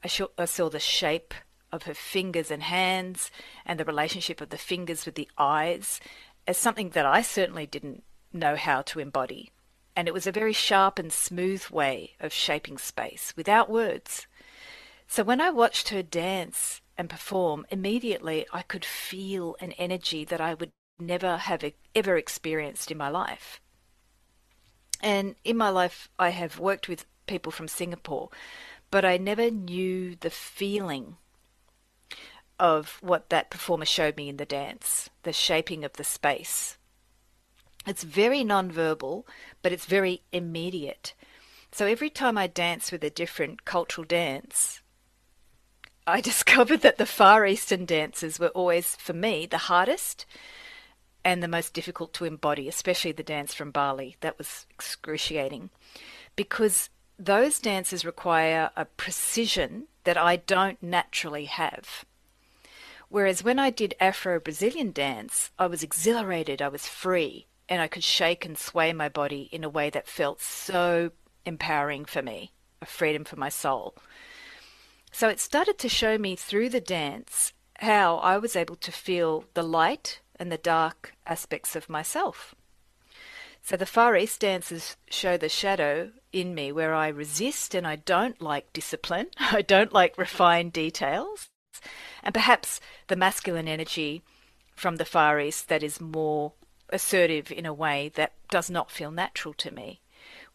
I, 0.03 0.07
saw 0.07 0.69
the 0.69 0.79
shape 0.79 1.33
of 1.71 1.83
her 1.83 1.93
fingers 1.93 2.51
and 2.51 2.63
hands 2.63 3.31
and 3.65 3.79
the 3.79 3.86
relationship 3.86 4.41
of 4.41 4.49
the 4.49 4.57
fingers 4.57 5.05
with 5.05 5.15
the 5.15 5.29
eyes 5.38 6.01
as 6.47 6.57
something 6.57 6.89
that 6.89 7.05
I 7.05 7.21
certainly 7.21 7.65
didn't 7.65 8.03
know 8.33 8.55
how 8.55 8.81
to 8.81 8.99
embody. 8.99 9.51
And 9.95 10.07
it 10.07 10.13
was 10.13 10.27
a 10.27 10.31
very 10.31 10.53
sharp 10.53 10.97
and 10.97 11.13
smooth 11.13 11.65
way 11.69 12.13
of 12.19 12.33
shaping 12.33 12.77
space 12.77 13.33
without 13.38 13.69
words. 13.69 14.27
So 15.13 15.23
when 15.23 15.41
I 15.41 15.52
watched 15.52 15.89
her 15.89 16.02
dance 16.02 16.82
and 16.97 17.08
perform, 17.08 17.67
immediately 17.69 18.47
I 18.52 18.63
could 18.63 18.84
feel 18.84 19.56
an 19.60 19.73
energy 19.73 20.26
that 20.26 20.41
I 20.41 20.56
would 20.56 20.71
never 20.97 21.38
have 21.38 21.63
ever 21.93 22.17
experienced 22.17 22.89
in 22.89 22.97
my 22.97 23.10
life. 23.10 23.62
And 25.02 25.36
in 25.43 25.56
my 25.56 25.69
life, 25.69 26.10
I 26.17 26.30
have 26.30 26.58
worked 26.58 26.89
with 26.89 27.06
people 27.28 27.52
from 27.52 27.67
Singapore 27.67 28.32
but 28.89 29.06
I 29.06 29.17
never 29.17 29.52
knew 29.52 30.15
the 30.15 30.32
feeling 30.32 31.17
of 32.58 32.97
what 33.02 33.30
that 33.30 33.52
performer 33.52 33.86
showed 33.86 34.17
me 34.17 34.30
in 34.30 34.38
the 34.38 34.45
dance, 34.45 35.12
the 35.21 35.32
shaping 35.32 35.84
of 35.84 35.93
the 35.93 36.04
space. 36.04 36.80
It's 37.86 38.04
very 38.04 38.43
nonverbal, 38.43 39.26
but 39.62 39.71
it's 39.71 39.86
very 39.86 40.23
immediate. 40.32 41.13
So 41.71 41.86
every 41.86 42.10
time 42.10 42.36
I 42.36 42.47
dance 42.47 42.91
with 42.91 43.04
a 43.04 43.12
different 43.12 43.63
cultural 43.63 44.06
dance, 44.06 44.80
I 46.05 46.21
discovered 46.21 46.81
that 46.81 46.97
the 46.97 47.05
Far 47.05 47.45
Eastern 47.45 47.85
dances 47.85 48.39
were 48.39 48.49
always, 48.49 48.95
for 48.95 49.13
me, 49.13 49.45
the 49.45 49.57
hardest 49.57 50.25
and 51.25 51.41
the 51.41 51.47
most 51.47 51.73
difficult 51.73 52.13
to 52.13 52.25
embody, 52.25 52.67
especially 52.67 53.13
the 53.13 53.23
dance 53.23 53.53
from 53.53 53.71
Bali. 53.71 54.17
That 54.21 54.37
was 54.37 54.65
excruciating 54.69 55.69
because 56.35 56.89
those 57.17 57.59
dances 57.59 58.05
require 58.05 58.71
a 58.75 58.85
precision 58.85 59.87
that 60.03 60.17
I 60.17 60.35
don't 60.35 60.81
naturally 60.81 61.45
have. 61.45 62.03
Whereas 63.07 63.43
when 63.43 63.59
I 63.59 63.69
did 63.69 63.95
Afro 63.99 64.39
Brazilian 64.39 64.91
dance, 64.91 65.51
I 65.59 65.67
was 65.67 65.83
exhilarated, 65.83 66.61
I 66.61 66.67
was 66.67 66.87
free, 66.87 67.45
and 67.69 67.81
I 67.81 67.87
could 67.87 68.03
shake 68.03 68.43
and 68.43 68.57
sway 68.57 68.91
my 68.91 69.07
body 69.07 69.49
in 69.51 69.63
a 69.63 69.69
way 69.69 69.89
that 69.91 70.07
felt 70.07 70.41
so 70.41 71.11
empowering 71.45 72.05
for 72.05 72.21
me, 72.21 72.51
a 72.81 72.85
freedom 72.85 73.23
for 73.23 73.35
my 73.35 73.49
soul. 73.49 73.95
So 75.13 75.30
it 75.30 75.39
started 75.39 75.78
to 75.78 75.88
show 75.88 76.17
me 76.17 76.36
through 76.36 76.69
the 76.69 76.82
dance 76.82 77.54
how 77.78 78.17
I 78.17 78.39
was 78.39 78.56
able 78.56 78.76
to 78.78 78.91
feel 78.91 79.45
the 79.54 79.62
light 79.62 80.21
and 80.38 80.52
the 80.52 80.58
dark 80.58 81.13
aspects 81.28 81.76
of 81.76 81.88
myself. 81.88 82.56
So 83.62 83.78
the 83.78 83.86
Far 83.86 84.17
East 84.17 84.41
dances 84.41 84.97
show 85.12 85.38
the 85.38 85.49
shadow 85.49 86.13
in 86.32 86.56
me 86.56 86.71
where 86.71 86.95
I 86.95 87.10
resist 87.10 87.76
and 87.76 87.86
I 87.86 87.97
don't 87.97 88.41
like 88.41 88.73
discipline. 88.73 89.28
I 89.38 89.62
don't 89.62 89.93
like 89.93 90.17
refined 90.17 90.73
details. 90.73 91.47
And 92.23 92.34
perhaps 92.34 92.82
the 93.08 93.15
masculine 93.15 93.67
energy 93.67 94.23
from 94.76 94.95
the 94.95 95.06
Far 95.06 95.39
East 95.39 95.69
that 95.69 95.84
is 95.84 96.02
more 96.02 96.54
assertive 96.89 97.52
in 97.52 97.67
a 97.67 97.73
way 97.73 98.12
that 98.15 98.34
does 98.49 98.71
not 98.71 98.89
feel 98.89 99.12
natural 99.12 99.54
to 99.56 99.69
me. 99.69 100.02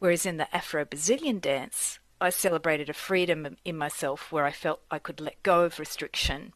Whereas 0.01 0.27
in 0.27 0.37
the 0.37 0.53
Afro 0.55 0.85
Brazilian 0.85 1.39
dance, 1.39 2.01
I 2.21 2.31
celebrated 2.31 2.89
a 2.89 2.95
freedom 2.95 3.57
in 3.65 3.77
myself 3.77 4.33
where 4.33 4.45
I 4.45 4.53
felt 4.53 4.81
I 4.91 4.99
could 4.99 5.21
let 5.21 5.43
go 5.43 5.63
of 5.63 5.79
restriction, 5.79 6.53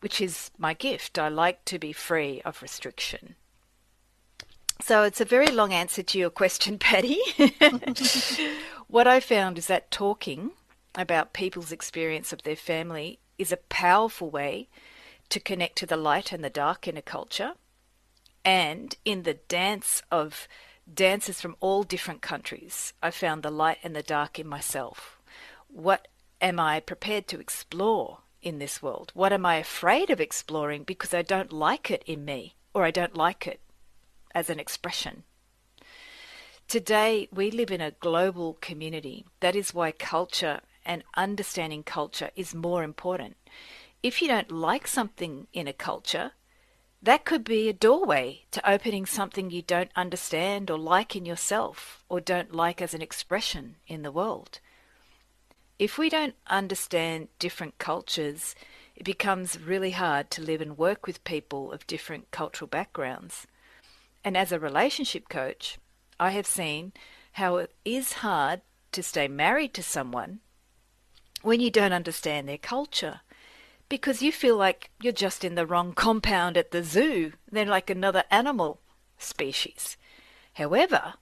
which 0.00 0.20
is 0.20 0.50
my 0.58 0.74
gift. 0.74 1.18
I 1.18 1.28
like 1.28 1.64
to 1.66 1.78
be 1.78 1.92
free 1.92 2.42
of 2.44 2.62
restriction. 2.62 3.36
So 4.80 5.04
it's 5.04 5.20
a 5.20 5.24
very 5.24 5.46
long 5.46 5.72
answer 5.72 6.02
to 6.02 6.18
your 6.18 6.30
question, 6.30 6.78
Patty. 6.80 7.18
what 8.88 9.06
I 9.06 9.20
found 9.20 9.58
is 9.58 9.66
that 9.68 9.90
talking 9.90 10.52
about 10.94 11.32
people's 11.32 11.72
experience 11.72 12.32
of 12.32 12.42
their 12.42 12.56
family 12.56 13.20
is 13.38 13.52
a 13.52 13.58
powerful 13.58 14.30
way 14.30 14.68
to 15.28 15.40
connect 15.40 15.76
to 15.76 15.86
the 15.86 15.96
light 15.96 16.32
and 16.32 16.42
the 16.42 16.50
dark 16.50 16.86
in 16.88 16.96
a 16.96 17.02
culture. 17.02 17.52
And 18.44 18.94
in 19.04 19.24
the 19.24 19.34
dance 19.34 20.02
of 20.10 20.46
dancers 20.92 21.40
from 21.40 21.56
all 21.60 21.82
different 21.82 22.22
countries, 22.22 22.92
I 23.02 23.10
found 23.10 23.42
the 23.42 23.50
light 23.50 23.78
and 23.82 23.94
the 23.94 24.02
dark 24.02 24.38
in 24.38 24.46
myself. 24.46 25.20
What 25.68 26.08
am 26.40 26.60
I 26.60 26.80
prepared 26.80 27.26
to 27.28 27.40
explore 27.40 28.18
in 28.42 28.58
this 28.58 28.82
world? 28.82 29.12
What 29.14 29.32
am 29.32 29.44
I 29.44 29.56
afraid 29.56 30.10
of 30.10 30.20
exploring 30.20 30.84
because 30.84 31.12
I 31.12 31.22
don't 31.22 31.52
like 31.52 31.90
it 31.90 32.02
in 32.06 32.24
me 32.24 32.54
or 32.74 32.84
I 32.84 32.90
don't 32.90 33.16
like 33.16 33.46
it 33.46 33.60
as 34.36 34.50
an 34.50 34.60
expression. 34.60 35.24
Today, 36.68 37.26
we 37.32 37.50
live 37.50 37.70
in 37.70 37.80
a 37.80 37.92
global 37.92 38.58
community. 38.60 39.24
That 39.40 39.56
is 39.56 39.72
why 39.72 39.92
culture 39.92 40.60
and 40.84 41.02
understanding 41.14 41.82
culture 41.82 42.30
is 42.36 42.54
more 42.54 42.84
important. 42.84 43.38
If 44.02 44.20
you 44.20 44.28
don't 44.28 44.52
like 44.52 44.86
something 44.86 45.46
in 45.54 45.66
a 45.66 45.72
culture, 45.72 46.32
that 47.06 47.24
could 47.24 47.44
be 47.44 47.68
a 47.68 47.72
doorway 47.72 48.42
to 48.50 48.68
opening 48.68 49.06
something 49.06 49.48
you 49.48 49.62
don't 49.62 49.92
understand 49.94 50.68
or 50.72 50.76
like 50.76 51.14
in 51.14 51.24
yourself 51.24 52.02
or 52.08 52.20
don't 52.20 52.52
like 52.52 52.82
as 52.82 52.94
an 52.94 53.00
expression 53.00 53.76
in 53.86 54.02
the 54.02 54.10
world. 54.10 54.58
If 55.78 55.98
we 55.98 56.08
don't 56.08 56.34
understand 56.48 57.28
different 57.38 57.78
cultures, 57.78 58.56
it 58.96 59.04
becomes 59.04 59.60
really 59.60 59.92
hard 59.92 60.32
to 60.32 60.42
live 60.42 60.60
and 60.60 60.76
work 60.76 61.06
with 61.06 61.22
people 61.22 61.70
of 61.70 61.86
different 61.86 62.32
cultural 62.32 62.66
backgrounds. 62.66 63.46
And 64.24 64.36
as 64.36 64.50
a 64.50 64.58
relationship 64.58 65.28
coach, 65.28 65.78
I 66.18 66.30
have 66.30 66.46
seen 66.46 66.92
how 67.34 67.58
it 67.58 67.72
is 67.84 68.14
hard 68.14 68.62
to 68.90 69.02
stay 69.04 69.28
married 69.28 69.74
to 69.74 69.82
someone 69.84 70.40
when 71.42 71.60
you 71.60 71.70
don't 71.70 71.92
understand 71.92 72.48
their 72.48 72.58
culture 72.58 73.20
because 73.88 74.22
you 74.22 74.32
feel 74.32 74.56
like 74.56 74.90
you're 75.00 75.12
just 75.12 75.44
in 75.44 75.54
the 75.54 75.66
wrong 75.66 75.92
compound 75.92 76.56
at 76.56 76.70
the 76.70 76.82
zoo. 76.82 77.32
They're 77.50 77.64
like 77.64 77.90
another 77.90 78.24
animal 78.30 78.80
species. 79.18 79.96
However, 80.54 81.14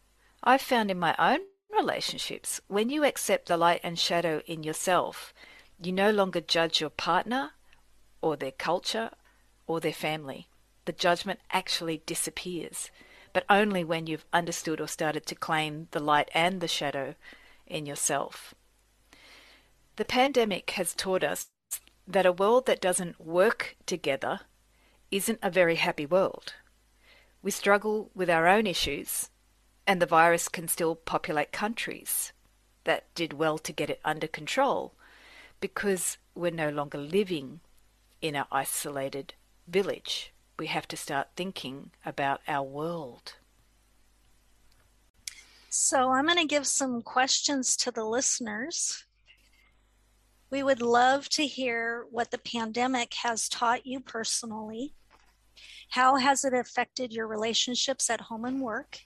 I've 0.42 0.62
found 0.62 0.90
in 0.90 0.98
my 0.98 1.14
own 1.18 1.40
relationships, 1.70 2.60
when 2.68 2.88
you 2.88 3.04
accept 3.04 3.48
the 3.48 3.56
light 3.56 3.80
and 3.82 3.98
shadow 3.98 4.42
in 4.46 4.62
yourself, 4.62 5.34
you 5.82 5.92
no 5.92 6.10
longer 6.10 6.40
judge 6.40 6.80
your 6.80 6.90
partner 6.90 7.50
or 8.22 8.36
their 8.36 8.52
culture 8.52 9.10
or 9.66 9.80
their 9.80 9.92
family. 9.92 10.48
The 10.84 10.92
judgment 10.92 11.40
actually 11.50 12.02
disappears, 12.06 12.90
but 13.32 13.44
only 13.50 13.84
when 13.84 14.06
you've 14.06 14.26
understood 14.32 14.80
or 14.80 14.86
started 14.86 15.26
to 15.26 15.34
claim 15.34 15.88
the 15.90 16.00
light 16.00 16.30
and 16.34 16.60
the 16.60 16.68
shadow 16.68 17.14
in 17.66 17.86
yourself. 17.86 18.54
The 19.96 20.04
pandemic 20.04 20.70
has 20.72 20.94
taught 20.94 21.24
us 21.24 21.46
that 22.06 22.26
a 22.26 22.32
world 22.32 22.66
that 22.66 22.80
doesn't 22.80 23.20
work 23.20 23.76
together 23.86 24.40
isn't 25.10 25.38
a 25.42 25.50
very 25.50 25.76
happy 25.76 26.06
world. 26.06 26.54
We 27.42 27.50
struggle 27.50 28.10
with 28.14 28.30
our 28.30 28.46
own 28.46 28.66
issues, 28.66 29.30
and 29.86 30.00
the 30.00 30.06
virus 30.06 30.48
can 30.48 30.68
still 30.68 30.94
populate 30.94 31.52
countries 31.52 32.32
that 32.84 33.12
did 33.14 33.32
well 33.32 33.58
to 33.58 33.72
get 33.72 33.90
it 33.90 34.00
under 34.04 34.26
control 34.26 34.94
because 35.60 36.18
we're 36.34 36.50
no 36.50 36.68
longer 36.68 36.98
living 36.98 37.60
in 38.20 38.36
our 38.36 38.46
isolated 38.50 39.34
village. 39.68 40.32
We 40.58 40.66
have 40.66 40.88
to 40.88 40.96
start 40.96 41.28
thinking 41.36 41.90
about 42.04 42.40
our 42.46 42.62
world. 42.62 43.34
So, 45.70 46.10
I'm 46.10 46.26
going 46.26 46.38
to 46.38 46.44
give 46.44 46.66
some 46.66 47.02
questions 47.02 47.76
to 47.78 47.90
the 47.90 48.04
listeners. 48.04 49.03
We 50.54 50.62
would 50.62 50.82
love 50.82 51.28
to 51.30 51.44
hear 51.44 52.06
what 52.12 52.30
the 52.30 52.38
pandemic 52.38 53.12
has 53.24 53.48
taught 53.48 53.86
you 53.86 53.98
personally. 53.98 54.94
How 55.88 56.14
has 56.14 56.44
it 56.44 56.54
affected 56.54 57.12
your 57.12 57.26
relationships 57.26 58.08
at 58.08 58.20
home 58.20 58.44
and 58.44 58.60
work? 58.60 59.00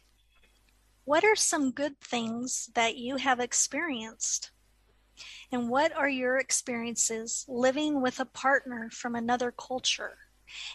What 1.06 1.24
are 1.24 1.34
some 1.34 1.70
good 1.70 1.98
things 2.02 2.68
that 2.74 2.98
you 2.98 3.16
have 3.16 3.40
experienced? 3.40 4.50
And 5.50 5.70
what 5.70 5.90
are 5.96 6.10
your 6.10 6.36
experiences 6.36 7.46
living 7.48 8.02
with 8.02 8.20
a 8.20 8.26
partner 8.26 8.90
from 8.92 9.14
another 9.14 9.50
culture? 9.50 10.18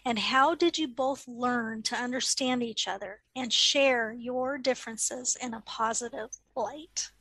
And 0.04 0.18
how 0.18 0.56
did 0.56 0.80
you 0.80 0.88
both 0.88 1.28
learn 1.28 1.84
to 1.84 1.96
understand 1.96 2.64
each 2.64 2.88
other 2.88 3.22
and 3.36 3.54
share 3.54 4.12
your 4.12 4.58
differences 4.58 5.38
in 5.40 5.54
a 5.54 5.62
positive 5.62 6.32
light? 6.56 7.12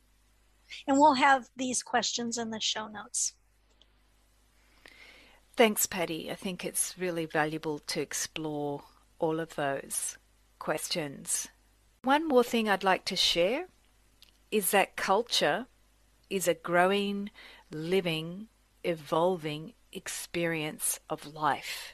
And 0.87 0.97
we'll 0.97 1.13
have 1.13 1.49
these 1.55 1.83
questions 1.83 2.39
in 2.39 2.49
the 2.49 2.59
show 2.59 2.87
notes. 2.87 3.35
Thanks, 5.55 5.85
Patty. 5.85 6.31
I 6.31 6.35
think 6.35 6.65
it's 6.65 6.95
really 6.97 7.27
valuable 7.27 7.77
to 7.77 8.01
explore 8.01 8.81
all 9.19 9.39
of 9.39 9.53
those 9.53 10.17
questions. 10.57 11.47
One 12.01 12.27
more 12.27 12.43
thing 12.43 12.67
I'd 12.67 12.83
like 12.83 13.05
to 13.05 13.15
share 13.15 13.67
is 14.49 14.71
that 14.71 14.95
culture 14.95 15.67
is 16.27 16.47
a 16.47 16.55
growing, 16.55 17.29
living, 17.69 18.47
evolving 18.83 19.73
experience 19.91 20.99
of 21.07 21.35
life. 21.35 21.93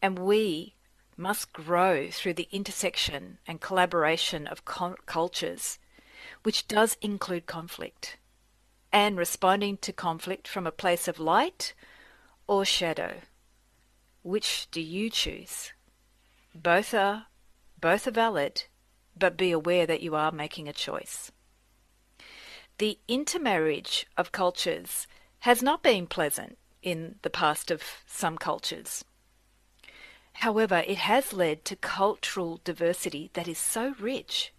And 0.00 0.18
we 0.18 0.74
must 1.18 1.52
grow 1.52 2.08
through 2.10 2.34
the 2.34 2.48
intersection 2.50 3.38
and 3.46 3.60
collaboration 3.60 4.46
of 4.46 4.64
cultures, 4.64 5.78
which 6.44 6.66
does 6.66 6.96
include 7.02 7.44
conflict, 7.44 8.16
and 8.90 9.18
responding 9.18 9.76
to 9.78 9.92
conflict 9.92 10.48
from 10.48 10.66
a 10.66 10.72
place 10.72 11.08
of 11.08 11.20
light 11.20 11.74
or 12.48 12.64
shadow? 12.64 13.20
Which 14.22 14.66
do 14.72 14.80
you 14.80 15.10
choose? 15.10 15.72
Both 16.54 16.92
are 16.92 17.26
both 17.80 18.08
are 18.08 18.12
valid, 18.12 18.64
but 19.16 19.36
be 19.36 19.52
aware 19.52 19.86
that 19.86 20.02
you 20.02 20.16
are 20.16 20.32
making 20.32 20.66
a 20.66 20.72
choice. 20.72 21.30
The 22.78 22.98
intermarriage 23.06 24.06
of 24.16 24.32
cultures 24.32 25.06
has 25.40 25.62
not 25.62 25.82
been 25.82 26.08
pleasant 26.08 26.58
in 26.82 27.16
the 27.22 27.30
past 27.30 27.70
of 27.70 27.82
some 28.06 28.36
cultures. 28.36 29.04
However, 30.32 30.84
it 30.86 30.98
has 30.98 31.32
led 31.32 31.64
to 31.66 31.76
cultural 31.76 32.60
diversity 32.64 33.30
that 33.34 33.48
is 33.48 33.58
so 33.58 33.94
rich 33.98 34.52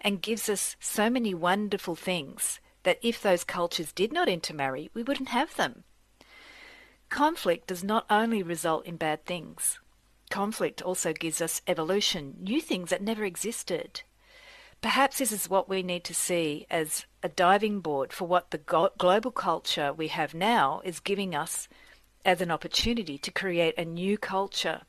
and 0.00 0.22
gives 0.22 0.48
us 0.48 0.76
so 0.80 1.08
many 1.08 1.34
wonderful 1.34 1.94
things 1.94 2.60
that 2.82 2.98
if 3.02 3.20
those 3.20 3.44
cultures 3.44 3.92
did 3.92 4.12
not 4.12 4.28
intermarry, 4.28 4.90
we 4.94 5.02
wouldn't 5.02 5.30
have 5.30 5.56
them. 5.56 5.84
Conflict 7.08 7.66
does 7.68 7.84
not 7.84 8.04
only 8.10 8.42
result 8.42 8.84
in 8.86 8.96
bad 8.96 9.24
things. 9.24 9.78
Conflict 10.30 10.82
also 10.82 11.12
gives 11.12 11.40
us 11.40 11.62
evolution, 11.66 12.36
new 12.40 12.60
things 12.60 12.90
that 12.90 13.02
never 13.02 13.24
existed. 13.24 14.02
Perhaps 14.82 15.18
this 15.18 15.32
is 15.32 15.48
what 15.48 15.68
we 15.68 15.82
need 15.82 16.04
to 16.04 16.14
see 16.14 16.66
as 16.70 17.06
a 17.22 17.28
diving 17.28 17.80
board 17.80 18.12
for 18.12 18.26
what 18.26 18.50
the 18.50 18.90
global 18.98 19.30
culture 19.30 19.92
we 19.92 20.08
have 20.08 20.34
now 20.34 20.82
is 20.84 21.00
giving 21.00 21.34
us 21.34 21.68
as 22.24 22.40
an 22.40 22.50
opportunity 22.50 23.16
to 23.18 23.30
create 23.30 23.74
a 23.78 23.84
new 23.84 24.18
culture. 24.18 24.82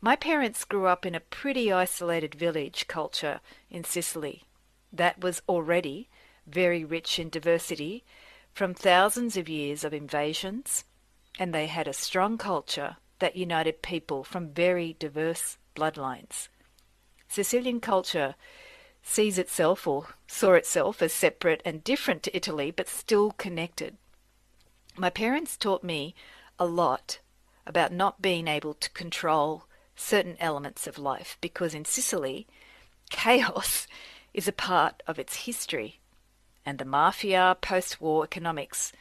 My 0.00 0.14
parents 0.14 0.64
grew 0.64 0.86
up 0.86 1.04
in 1.04 1.14
a 1.14 1.20
pretty 1.20 1.72
isolated 1.72 2.34
village 2.34 2.86
culture 2.86 3.40
in 3.70 3.82
Sicily 3.82 4.44
that 4.92 5.20
was 5.20 5.42
already 5.48 6.08
very 6.46 6.84
rich 6.84 7.18
in 7.18 7.28
diversity 7.28 8.04
from 8.56 8.72
thousands 8.72 9.36
of 9.36 9.50
years 9.50 9.84
of 9.84 9.92
invasions, 9.92 10.84
and 11.38 11.52
they 11.52 11.66
had 11.66 11.86
a 11.86 11.92
strong 11.92 12.38
culture 12.38 12.96
that 13.18 13.36
united 13.36 13.82
people 13.82 14.24
from 14.24 14.48
very 14.48 14.96
diverse 14.98 15.58
bloodlines. 15.74 16.48
Sicilian 17.28 17.80
culture 17.80 18.34
sees 19.02 19.36
itself 19.36 19.86
or 19.86 20.14
saw 20.26 20.54
itself 20.54 21.02
as 21.02 21.12
separate 21.12 21.60
and 21.66 21.84
different 21.84 22.22
to 22.22 22.34
Italy, 22.34 22.70
but 22.70 22.88
still 22.88 23.32
connected. 23.32 23.98
My 24.96 25.10
parents 25.10 25.58
taught 25.58 25.84
me 25.84 26.14
a 26.58 26.64
lot 26.64 27.18
about 27.66 27.92
not 27.92 28.22
being 28.22 28.48
able 28.48 28.72
to 28.72 28.90
control 28.92 29.66
certain 29.96 30.38
elements 30.40 30.86
of 30.86 30.96
life 30.96 31.36
because 31.42 31.74
in 31.74 31.84
Sicily, 31.84 32.46
chaos 33.10 33.86
is 34.32 34.48
a 34.48 34.52
part 34.52 35.02
of 35.06 35.18
its 35.18 35.44
history 35.44 36.00
and 36.66 36.78
the 36.78 36.84
mafia 36.84 37.56
post 37.62 38.00
war 38.00 38.24
economics 38.24 38.92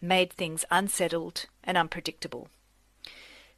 made 0.00 0.32
things 0.32 0.64
unsettled 0.70 1.46
and 1.62 1.76
unpredictable. 1.76 2.48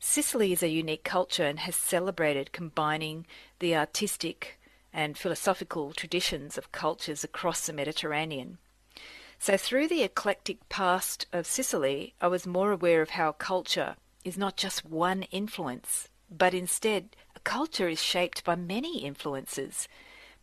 Sicily 0.01 0.53
is 0.53 0.65
a 0.65 0.69
unique 0.69 1.05
culture 1.05 1.45
and 1.45 1.61
has 1.61 1.77
celebrated 1.77 2.53
combining 2.53 3.25
the 3.61 3.77
artistic 3.77 4.59
and 4.93 5.17
philosophical 5.17 5.93
traditions 5.93 6.59
of 6.59 6.73
cultures 6.73 7.23
across 7.23 7.67
the 7.67 7.73
Mediterranean. 7.73 8.59
So, 9.39 9.57
through 9.57 9.89
the 9.89 10.03
eclectic 10.03 10.69
past 10.69 11.27
of 11.33 11.47
Sicily, 11.47 12.15
I 12.21 12.27
was 12.27 12.47
more 12.47 12.73
aware 12.73 13.01
of 13.01 13.11
how 13.11 13.33
culture 13.33 13.97
is 14.25 14.37
not 14.37 14.57
just 14.57 14.85
one 14.85 15.23
influence, 15.25 16.09
but 16.31 16.55
instead, 16.55 17.17
a 17.35 17.41
culture 17.41 17.89
is 17.89 18.03
shaped 18.03 18.45
by 18.45 18.55
many 18.57 19.05
influences. 19.05 19.89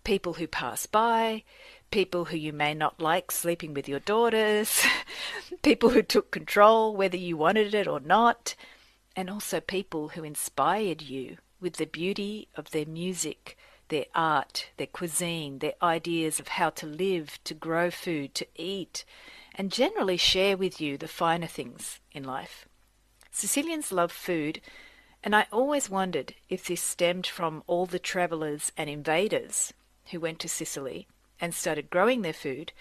People 0.03 0.33
who 0.33 0.47
pass 0.47 0.85
by, 0.85 1.43
people 1.91 2.25
who 2.25 2.37
you 2.37 2.53
may 2.53 2.73
not 2.73 3.01
like 3.01 3.31
sleeping 3.31 3.73
with 3.73 3.87
your 3.87 3.99
daughters, 3.99 4.83
people 5.61 5.89
who 5.89 6.01
took 6.01 6.31
control 6.31 6.95
whether 6.95 7.17
you 7.17 7.37
wanted 7.37 7.73
it 7.73 7.87
or 7.87 7.99
not, 7.99 8.55
and 9.15 9.29
also 9.29 9.59
people 9.59 10.09
who 10.09 10.23
inspired 10.23 11.01
you 11.01 11.37
with 11.59 11.75
the 11.75 11.85
beauty 11.85 12.47
of 12.55 12.71
their 12.71 12.85
music, 12.85 13.57
their 13.89 14.05
art, 14.15 14.69
their 14.77 14.87
cuisine, 14.87 15.59
their 15.59 15.73
ideas 15.81 16.39
of 16.39 16.49
how 16.49 16.69
to 16.69 16.85
live, 16.85 17.39
to 17.43 17.53
grow 17.53 17.91
food, 17.91 18.33
to 18.35 18.47
eat, 18.55 19.03
and 19.55 19.71
generally 19.71 20.17
share 20.17 20.55
with 20.55 20.79
you 20.79 20.97
the 20.97 21.07
finer 21.07 21.47
things 21.47 21.99
in 22.11 22.23
life. 22.23 22.67
Sicilians 23.31 23.91
love 23.91 24.11
food, 24.11 24.61
and 25.23 25.35
I 25.35 25.47
always 25.51 25.89
wondered 25.89 26.35
if 26.47 26.65
this 26.65 26.81
stemmed 26.81 27.27
from 27.27 27.63
all 27.67 27.85
the 27.85 27.99
travellers 27.99 28.71
and 28.77 28.89
invaders 28.89 29.73
who 30.11 30.19
went 30.19 30.39
to 30.39 30.49
Sicily 30.49 31.07
and 31.39 31.53
started 31.53 31.89
growing 31.89 32.21
their 32.21 32.33
food, 32.33 32.73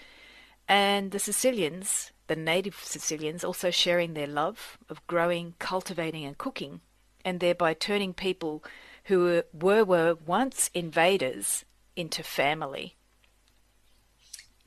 and 0.67 1.11
the 1.11 1.19
Sicilians, 1.19 2.11
the 2.27 2.35
native 2.35 2.75
Sicilians, 2.75 3.43
also 3.43 3.71
sharing 3.71 4.13
their 4.13 4.27
love 4.27 4.77
of 4.89 5.05
growing, 5.07 5.55
cultivating, 5.59 6.25
and 6.25 6.37
cooking, 6.37 6.81
and 7.25 7.39
thereby 7.39 7.73
turning 7.73 8.13
people 8.13 8.63
who 9.05 9.43
were, 9.51 9.83
were, 9.83 10.15
once 10.25 10.69
invaders 10.73 11.65
into 11.95 12.23
family. 12.23 12.95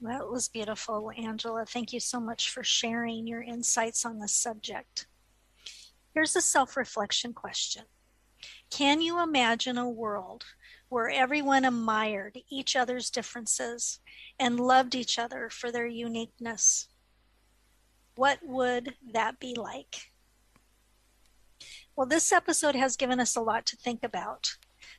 That 0.00 0.28
was 0.28 0.48
beautiful, 0.48 1.12
Angela. 1.16 1.64
Thank 1.64 1.92
you 1.92 2.00
so 2.00 2.18
much 2.18 2.50
for 2.50 2.64
sharing 2.64 3.28
your 3.28 3.40
insights 3.40 4.04
on 4.04 4.18
this 4.18 4.32
subject. 4.32 5.06
Here's 6.12 6.34
a 6.34 6.40
self 6.40 6.76
reflection 6.76 7.32
question 7.32 7.84
Can 8.68 9.00
you 9.00 9.22
imagine 9.22 9.78
a 9.78 9.88
world 9.88 10.44
where 10.92 11.08
everyone 11.08 11.64
admired 11.64 12.36
each 12.50 12.76
other's 12.76 13.08
differences 13.08 13.98
and 14.38 14.60
loved 14.60 14.94
each 14.94 15.18
other 15.18 15.48
for 15.48 15.72
their 15.72 15.86
uniqueness. 15.86 16.86
What 18.14 18.40
would 18.42 18.94
that 19.14 19.40
be 19.40 19.54
like? 19.54 20.12
Well, 21.96 22.06
this 22.06 22.30
episode 22.30 22.74
has 22.74 22.98
given 22.98 23.20
us 23.20 23.34
a 23.36 23.40
lot 23.40 23.64
to 23.66 23.76
think 23.76 24.04
about 24.04 24.58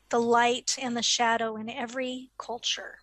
the 0.10 0.20
light 0.20 0.80
and 0.82 0.98
the 0.98 1.04
shadow 1.04 1.58
in 1.58 1.70
every 1.70 2.32
culture, 2.40 2.98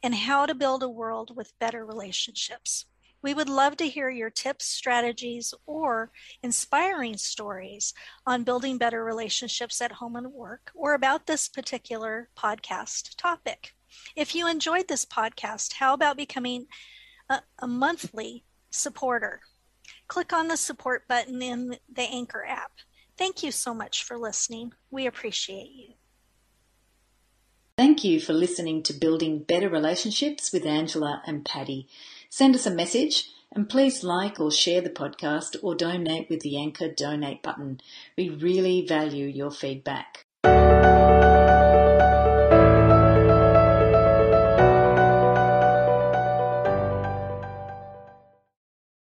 and 0.00 0.14
how 0.14 0.46
to 0.46 0.54
build 0.54 0.84
a 0.84 0.88
world 0.88 1.36
with 1.36 1.58
better 1.58 1.84
relationships. 1.84 2.86
We 3.26 3.34
would 3.34 3.48
love 3.48 3.76
to 3.78 3.88
hear 3.88 4.08
your 4.08 4.30
tips, 4.30 4.66
strategies, 4.66 5.52
or 5.66 6.12
inspiring 6.44 7.16
stories 7.16 7.92
on 8.24 8.44
building 8.44 8.78
better 8.78 9.02
relationships 9.02 9.80
at 9.80 9.90
home 9.90 10.14
and 10.14 10.32
work, 10.32 10.70
or 10.76 10.94
about 10.94 11.26
this 11.26 11.48
particular 11.48 12.28
podcast 12.38 13.16
topic. 13.16 13.74
If 14.14 14.36
you 14.36 14.46
enjoyed 14.46 14.86
this 14.86 15.04
podcast, 15.04 15.72
how 15.72 15.92
about 15.92 16.16
becoming 16.16 16.66
a, 17.28 17.40
a 17.58 17.66
monthly 17.66 18.44
supporter? 18.70 19.40
Click 20.06 20.32
on 20.32 20.46
the 20.46 20.56
support 20.56 21.08
button 21.08 21.42
in 21.42 21.78
the 21.92 22.02
Anchor 22.02 22.44
app. 22.46 22.74
Thank 23.18 23.42
you 23.42 23.50
so 23.50 23.74
much 23.74 24.04
for 24.04 24.16
listening. 24.16 24.72
We 24.88 25.04
appreciate 25.04 25.72
you. 25.72 25.94
Thank 27.76 28.04
you 28.04 28.20
for 28.20 28.32
listening 28.32 28.84
to 28.84 28.94
Building 28.94 29.40
Better 29.40 29.68
Relationships 29.68 30.52
with 30.52 30.64
Angela 30.64 31.22
and 31.26 31.44
Patty. 31.44 31.88
Send 32.28 32.54
us 32.54 32.66
a 32.66 32.70
message 32.70 33.30
and 33.52 33.68
please 33.68 34.04
like 34.04 34.38
or 34.38 34.50
share 34.50 34.80
the 34.80 34.90
podcast 34.90 35.56
or 35.62 35.74
donate 35.74 36.28
with 36.28 36.40
the 36.40 36.58
Anchor 36.58 36.88
donate 36.88 37.42
button. 37.42 37.80
We 38.16 38.28
really 38.28 38.84
value 38.86 39.26
your 39.26 39.50
feedback. 39.50 40.25